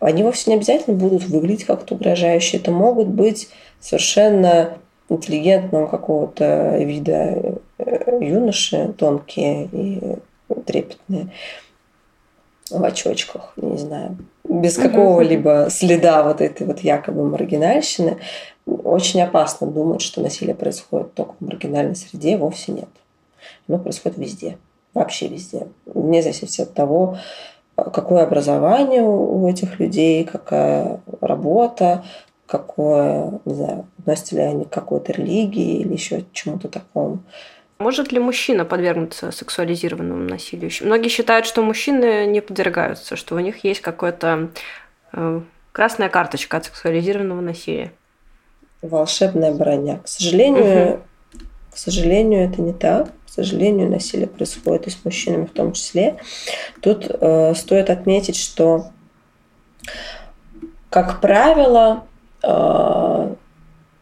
[0.00, 2.58] Они вовсе не обязательно будут выглядеть как-то угрожающе.
[2.58, 3.48] Это могут быть
[3.80, 4.78] совершенно
[5.08, 10.00] интеллигентного какого-то вида э, юноши, тонкие и
[10.66, 11.28] трепетные
[12.70, 18.18] в очочках, не знаю, без какого-либо следа вот этой вот якобы маргинальщины,
[18.66, 22.88] очень опасно думать, что насилие происходит только в маргинальной среде, вовсе нет.
[23.68, 24.58] Оно происходит везде,
[24.94, 27.18] вообще везде, вне зависимости от того,
[27.76, 32.04] какое образование у этих людей, какая работа,
[32.46, 37.20] какое, не знаю, относятся ли они к какой-то религии или еще чему-то такому.
[37.78, 40.70] Может ли мужчина подвергнуться сексуализированному насилию?
[40.80, 44.50] Многие считают, что мужчины не подвергаются, что у них есть какая-то
[45.12, 47.92] э, красная карточка от сексуализированного насилия.
[48.82, 49.98] Волшебная броня.
[49.98, 51.02] К сожалению, угу.
[51.72, 53.10] к сожалению, это не так.
[53.26, 56.16] К сожалению, насилие происходит и с мужчинами в том числе.
[56.80, 58.86] Тут э, стоит отметить, что,
[60.90, 62.04] как правило,
[62.42, 63.34] э,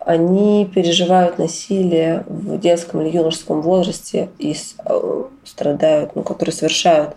[0.06, 7.16] они переживают насилие в детском или юношеском возрасте и э, страдают, ну, которые совершают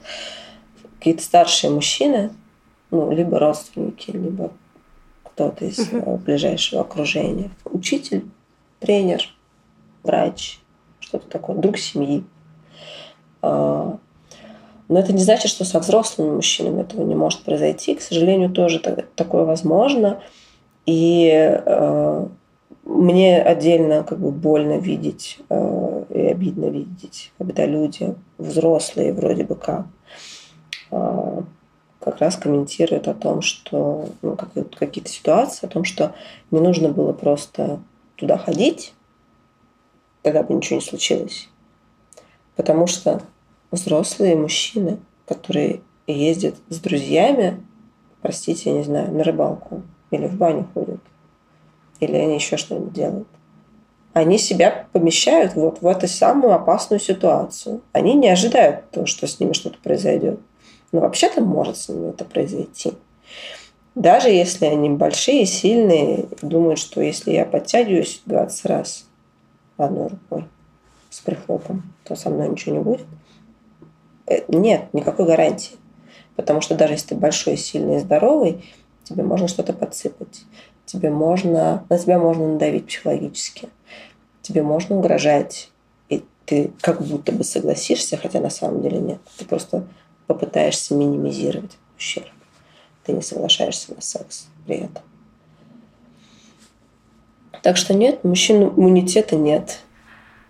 [0.98, 2.32] какие-то старшие мужчины,
[2.90, 4.50] ну, либо родственники, либо
[5.24, 6.18] кто-то из угу.
[6.18, 7.52] ближайшего окружения.
[7.64, 8.26] Учитель,
[8.80, 9.22] тренер,
[10.02, 10.60] врач,
[11.00, 12.24] что-то такое, друг семьи.
[13.44, 14.00] А,
[14.88, 17.94] но это не значит, что со взрослыми мужчинами этого не может произойти.
[17.94, 20.24] К сожалению, тоже такое возможно.
[20.88, 22.28] И э,
[22.90, 29.56] мне отдельно как бы больно видеть э, и обидно видеть, когда люди взрослые вроде бы
[29.56, 29.86] как
[30.92, 31.42] э,
[32.00, 36.16] как раз комментируют о том, что ну, как, какие-то ситуации, о том, что
[36.50, 37.80] не нужно было просто
[38.16, 38.94] туда ходить,
[40.24, 41.48] тогда бы ничего не случилось.
[42.56, 43.22] Потому что
[43.70, 47.64] взрослые мужчины, которые ездят с друзьями,
[48.22, 51.00] простите, я не знаю, на рыбалку или в баню ходят,
[52.00, 53.28] или они еще что-нибудь делают.
[54.14, 57.82] они себя помещают вот в эту самую опасную ситуацию.
[57.94, 60.40] Они не ожидают того, что с ними что-то произойдет.
[60.92, 62.94] Но вообще-то может с ними это произойти.
[63.96, 69.06] Даже если они большие, сильные, думают, что если я подтягиваюсь 20 раз
[69.78, 70.46] одной рукой
[71.10, 73.06] с прихлопом, то со мной ничего не будет.
[74.26, 75.76] Э, нет, никакой гарантии.
[76.36, 78.64] Потому что даже если ты большой, сильный и здоровый,
[79.04, 80.44] тебе можно что-то подсыпать.
[80.90, 83.70] Тебе можно, на тебя можно надавить психологически
[84.50, 85.70] тебе можно угрожать,
[86.10, 89.20] и ты как будто бы согласишься, хотя на самом деле нет.
[89.38, 89.86] Ты просто
[90.26, 92.30] попытаешься минимизировать ущерб.
[93.06, 95.04] Ты не соглашаешься на секс при этом.
[97.62, 99.80] Так что нет, мужчин иммунитета нет.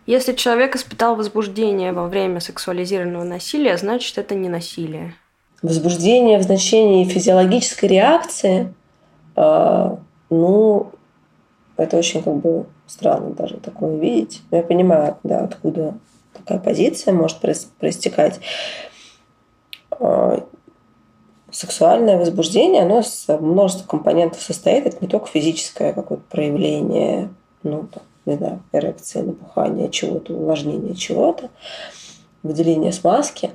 [0.05, 5.13] Если человек испытал возбуждение во время сексуализированного насилия, значит, это не насилие.
[5.61, 8.73] Возбуждение в значении физиологической реакции,
[9.35, 9.97] э,
[10.30, 10.91] ну,
[11.77, 14.41] это очень как бы странно даже такое видеть.
[14.51, 15.95] Я понимаю, да, откуда
[16.34, 18.39] такая позиция может проистекать.
[19.91, 20.45] А,
[21.51, 24.86] сексуальное возбуждение, оно с множества компонентов состоит.
[24.86, 27.30] Это не только физическое какое-то проявление,
[27.63, 31.49] ну, там, не знаю, эрекция, напухание чего-то, увлажнение чего-то,
[32.43, 33.51] выделение смазки.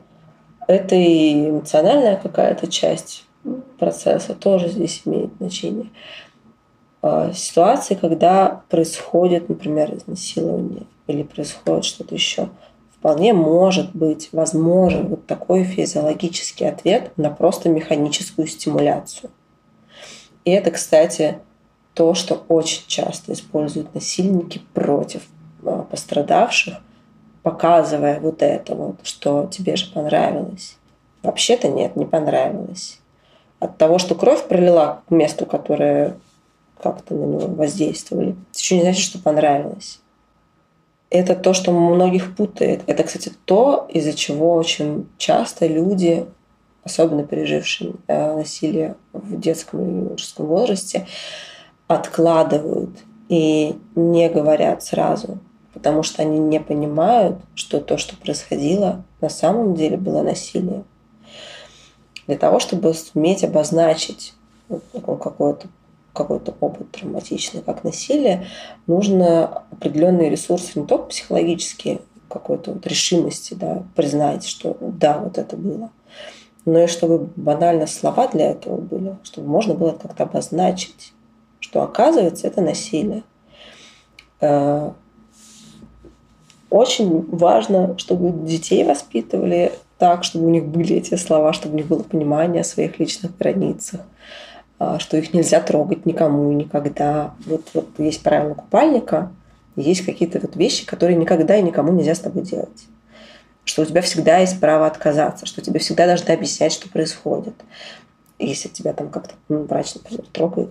[0.66, 3.24] Это и эмоциональная какая-то часть
[3.78, 5.90] процесса тоже здесь имеет значение.
[7.06, 12.48] А, ситуации, когда происходит, например, изнасилование или происходит что-то еще,
[12.96, 19.30] вполне может быть возможен вот такой физиологический ответ на просто механическую стимуляцию.
[20.46, 21.40] И это, кстати,
[21.92, 25.24] то, что очень часто используют насильники против
[25.62, 26.76] а, пострадавших,
[27.42, 30.78] показывая вот это вот, что тебе же понравилось.
[31.22, 32.98] Вообще-то нет, не понравилось.
[33.60, 36.16] От того, что кровь пролила к месту, которое
[36.82, 38.30] как-то на него воздействовали.
[38.30, 40.00] Это еще не значит, что понравилось.
[41.10, 42.82] Это то, что многих путает.
[42.86, 46.26] Это, кстати, то, из-за чего очень часто люди,
[46.82, 51.06] особенно пережившие э, насилие в детском и юношеском возрасте,
[51.86, 52.90] откладывают
[53.28, 55.38] и не говорят сразу,
[55.72, 60.84] потому что они не понимают, что то, что происходило, на самом деле было насилие.
[62.26, 64.34] Для того, чтобы суметь обозначить
[64.94, 65.68] какое-то
[66.14, 68.46] какой-то опыт травматичный, как насилие,
[68.86, 75.56] нужно определенные ресурсы, не только психологические, какой-то вот решимости, да, признать, что да, вот это
[75.56, 75.90] было,
[76.64, 81.12] но и чтобы банально слова для этого были, чтобы можно было как-то обозначить,
[81.60, 83.22] что оказывается это насилие.
[84.40, 84.92] Э,
[86.70, 91.86] очень важно, чтобы детей воспитывали так, чтобы у них были эти слова, чтобы у них
[91.86, 94.00] было понимание о своих личных границах,
[94.98, 97.34] что их нельзя трогать никому и никогда.
[97.46, 99.30] Вот, вот есть правило купальника,
[99.76, 102.86] есть какие-то вот вещи, которые никогда и никому нельзя с тобой делать.
[103.64, 107.54] Что у тебя всегда есть право отказаться, что тебе всегда должны объяснять, что происходит.
[108.38, 110.70] Если тебя там как-то ну, врач, например, трогает.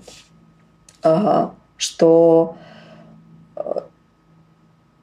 [1.02, 2.56] А, что
[3.56, 3.62] э,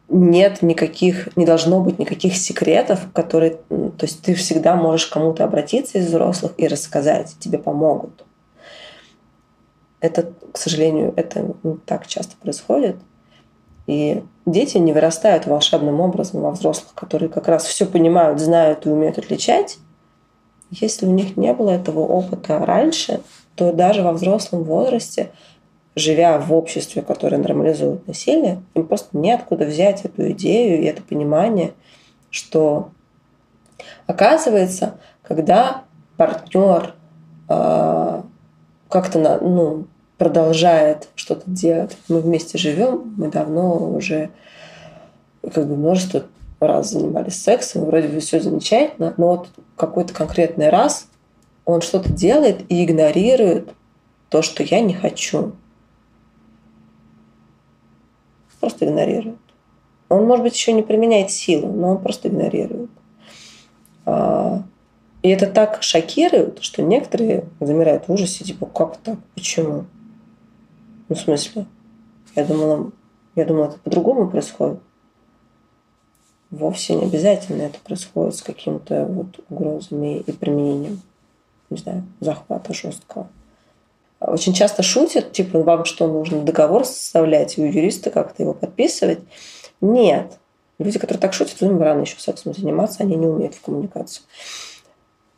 [0.08, 5.98] нет никаких, не должно быть никаких секретов, которые, то есть ты всегда можешь кому-то обратиться
[5.98, 8.24] из взрослых и рассказать, тебе помогут.
[10.01, 12.96] Это, к сожалению, это не так часто происходит.
[13.86, 18.90] И дети не вырастают волшебным образом во взрослых, которые как раз все понимают, знают и
[18.90, 19.78] умеют отличать.
[20.70, 23.20] Если у них не было этого опыта раньше,
[23.57, 25.32] то даже во взрослом возрасте,
[25.96, 31.72] живя в обществе, которое нормализует насилие, им просто неоткуда взять эту идею и это понимание,
[32.30, 32.90] что
[34.07, 35.82] оказывается, когда
[36.16, 36.94] партнер
[37.48, 38.22] э,
[38.88, 39.86] как-то на, ну,
[40.20, 41.96] продолжает что-то делать.
[42.08, 44.28] Мы вместе живем, мы давно уже
[45.42, 46.24] как бы множество
[46.60, 51.08] раз занимались сексом, вроде бы все замечательно, но вот какой-то конкретный раз
[51.64, 53.70] он что-то делает и игнорирует
[54.28, 55.52] то, что я не хочу.
[58.60, 59.38] Просто игнорирует.
[60.10, 62.90] Он, может быть, еще не применяет силу, но он просто игнорирует.
[64.04, 64.64] А,
[65.22, 69.86] и это так шокирует, что некоторые замирают в ужасе, типа, как так, почему?
[71.11, 71.66] Ну, в смысле?
[72.36, 72.92] Я думала,
[73.34, 74.78] я думала, это по-другому происходит.
[76.52, 81.02] Вовсе не обязательно это происходит с какими-то вот угрозами и применением,
[81.68, 83.28] не знаю, захвата жесткого.
[84.20, 89.20] Очень часто шутят, типа, вам что, нужно договор составлять и у юриста как-то его подписывать?
[89.80, 90.38] Нет.
[90.78, 94.24] Люди, которые так шутят, им рано еще сексом заниматься, они не умеют в коммуникацию.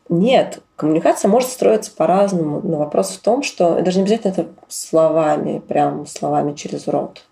[0.09, 5.61] Нет, коммуникация может строиться по-разному, но вопрос в том, что даже не обязательно это словами,
[5.61, 7.23] прям словами через рот.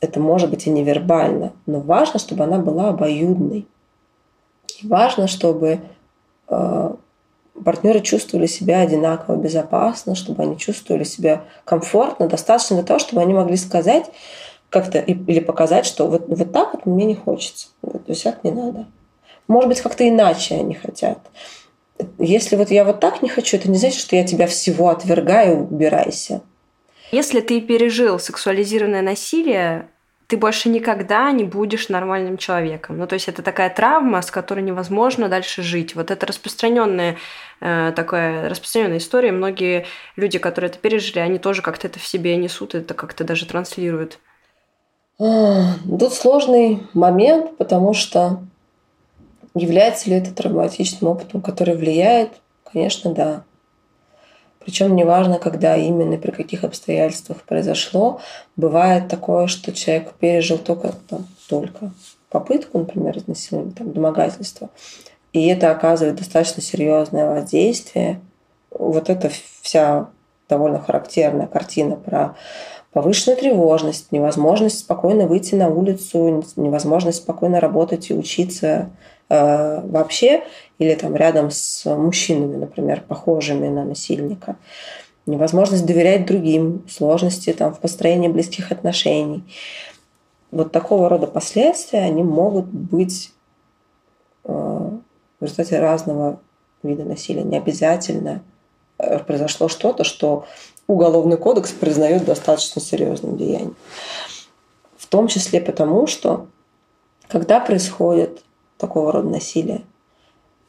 [0.00, 3.66] это может быть и невербально, но важно, чтобы она была обоюдной.
[4.82, 5.80] И важно, чтобы
[6.48, 6.94] э,
[7.64, 13.32] партнеры чувствовали себя одинаково безопасно, чтобы они чувствовали себя комфортно, достаточно для того, чтобы они
[13.32, 14.10] могли сказать
[14.70, 18.50] как-то или показать, что вот, вот так вот мне не хочется, вот, есть так не
[18.50, 18.86] надо.
[19.46, 21.18] Может быть, как-то иначе они хотят.
[22.18, 25.68] Если вот я вот так не хочу, это не значит, что я тебя всего отвергаю,
[25.70, 26.42] убирайся.
[27.10, 29.88] Если ты пережил сексуализированное насилие,
[30.26, 32.96] ты больше никогда не будешь нормальным человеком.
[32.96, 35.94] Ну, то есть это такая травма, с которой невозможно дальше жить.
[35.94, 37.18] Вот это распространенная
[37.60, 39.30] э, такая распространенная история.
[39.30, 39.84] Многие
[40.16, 44.18] люди, которые это пережили, они тоже как-то это в себе несут, это как-то даже транслируют.
[45.18, 48.42] Тут сложный момент, потому что
[49.54, 52.30] является ли это травматичным опытом, который влияет?
[52.64, 53.44] Конечно, да.
[54.64, 58.20] Причем неважно, когда именно, при каких обстоятельствах произошло.
[58.56, 61.92] Бывает такое, что человек пережил только, там, только
[62.30, 64.70] попытку, например, изнасилования, там, домогательства,
[65.32, 68.20] и это оказывает достаточно серьезное воздействие.
[68.70, 69.30] Вот это
[69.60, 70.08] вся
[70.48, 72.36] довольно характерная картина про
[72.92, 78.90] повышенную тревожность, невозможность спокойно выйти на улицу, невозможность спокойно работать и учиться
[79.34, 80.44] вообще,
[80.78, 84.56] или там рядом с мужчинами, например, похожими на насильника.
[85.24, 89.44] Невозможность доверять другим, сложности там, в построении близких отношений.
[90.50, 93.32] Вот такого рода последствия, они могут быть
[94.44, 96.40] э, в результате разного
[96.82, 97.42] вида насилия.
[97.42, 98.42] Не обязательно
[98.98, 100.44] э, произошло что-то, что
[100.86, 103.76] Уголовный кодекс признает достаточно серьезным деянием.
[104.96, 106.48] В том числе потому, что
[107.28, 108.42] когда происходит
[108.82, 109.82] такого рода насилие,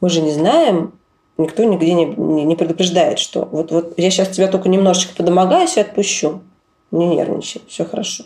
[0.00, 0.92] мы же не знаем,
[1.36, 5.80] никто нигде не, не предупреждает, что вот, вот я сейчас тебя только немножечко подомогаюсь и
[5.80, 6.40] отпущу.
[6.90, 8.24] Не нервничай, все хорошо.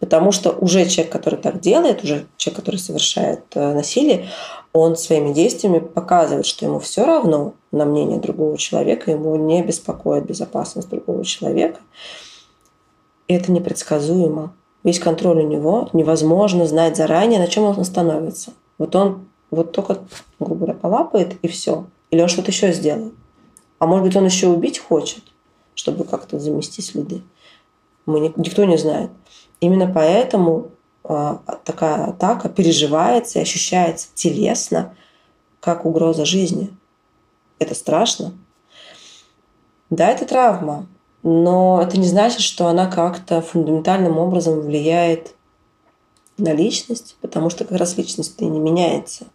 [0.00, 4.28] Потому что уже человек, который так делает, уже человек, который совершает э, насилие,
[4.72, 10.24] он своими действиями показывает, что ему все равно на мнение другого человека, ему не беспокоит
[10.24, 11.80] безопасность другого человека.
[13.26, 14.54] И это непредсказуемо.
[14.84, 18.52] Весь контроль у него, невозможно знать заранее, на чем он остановится.
[18.78, 19.98] Вот он вот только,
[20.38, 21.86] грубо говоря, полапает и все.
[22.10, 23.14] Или он что-то еще сделает.
[23.78, 25.22] А может быть, он еще убить хочет,
[25.74, 27.22] чтобы как-то замести следы.
[28.06, 29.10] Мы, никто не знает.
[29.60, 30.70] Именно поэтому
[31.04, 34.94] а, такая атака переживается и ощущается телесно,
[35.60, 36.70] как угроза жизни.
[37.58, 38.34] Это страшно.
[39.90, 40.86] Да, это травма,
[41.22, 45.34] но это не значит, что она как-то фундаментальным образом влияет
[46.38, 49.26] на личность, потому что как раз личность-то и не меняется.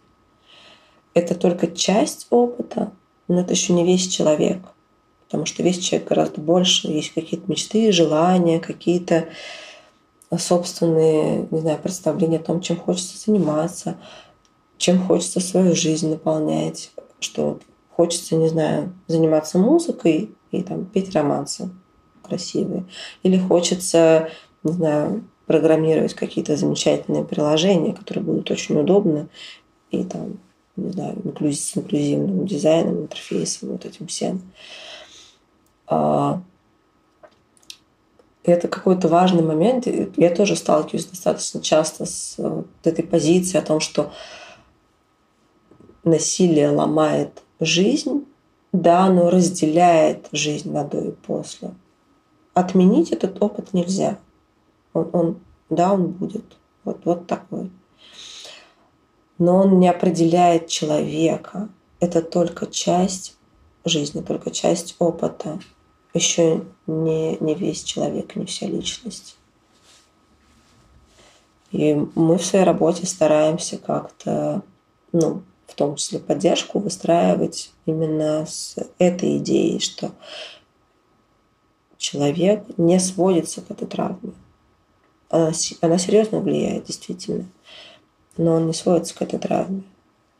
[1.14, 2.92] Это только часть опыта,
[3.28, 4.60] но это еще не весь человек.
[5.26, 6.88] Потому что весь человек гораздо больше.
[6.88, 9.28] Есть какие-то мечты, желания, какие-то
[10.36, 13.96] собственные, не знаю, представления о том, чем хочется заниматься,
[14.78, 16.90] чем хочется свою жизнь наполнять,
[17.20, 21.70] что хочется, не знаю, заниматься музыкой и там петь романсы
[22.22, 22.84] красивые,
[23.22, 24.30] или хочется,
[24.62, 29.28] не знаю, программировать какие-то замечательные приложения, которые будут очень удобны
[29.90, 30.38] и там,
[30.76, 31.16] не знаю,
[31.52, 34.42] с инклюзивным дизайном, интерфейсом, вот этим всем.
[35.86, 36.42] А,
[38.42, 39.86] это какой-то важный момент.
[40.16, 44.12] Я тоже сталкиваюсь достаточно часто с вот этой позицией о том, что
[46.04, 48.26] насилие ломает жизнь,
[48.72, 51.74] да, оно разделяет жизнь на до и после.
[52.52, 54.18] Отменить этот опыт нельзя.
[54.94, 55.40] Он, он
[55.70, 56.44] да, он будет.
[56.84, 57.70] Вот, вот такой.
[59.38, 61.68] Но он не определяет человека.
[62.00, 63.36] Это только часть
[63.84, 65.58] жизни, только часть опыта
[66.12, 69.36] еще не, не весь человек, не вся личность.
[71.72, 74.62] И мы в своей работе стараемся как-то,
[75.12, 80.12] ну, в том числе поддержку выстраивать именно с этой идеей, что
[81.96, 84.34] человек не сводится к этой травме.
[85.34, 87.46] Она, она серьезно влияет, действительно,
[88.36, 89.82] но он не сводится к этой травме,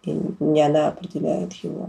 [0.05, 1.89] и не она определяет его.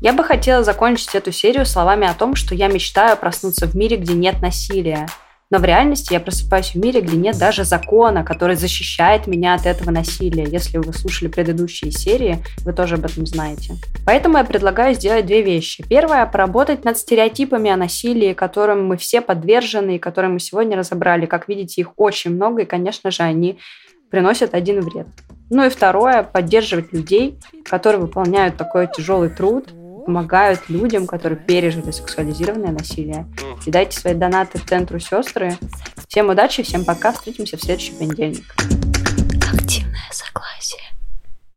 [0.00, 3.96] Я бы хотела закончить эту серию словами о том, что я мечтаю проснуться в мире,
[3.96, 5.08] где нет насилия.
[5.50, 9.64] Но в реальности я просыпаюсь в мире, где нет даже закона, который защищает меня от
[9.64, 10.44] этого насилия.
[10.44, 13.74] Если вы слушали предыдущие серии, вы тоже об этом знаете.
[14.04, 15.84] Поэтому я предлагаю сделать две вещи.
[15.88, 21.26] Первое– поработать над стереотипами о насилии, которым мы все подвержены и которые мы сегодня разобрали.
[21.26, 23.58] Как видите, их очень много, и, конечно же, они
[24.10, 25.06] приносят один вред.
[25.48, 29.68] Ну и второе– поддерживать людей, которые выполняют такой тяжелый труд,
[30.06, 33.26] помогают людям, которые пережили сексуализированное насилие.
[33.66, 35.56] И дайте свои донаты в центру сестры.
[36.08, 38.54] Всем удачи, всем пока, встретимся в следующий понедельник.
[39.52, 39.85] Актив.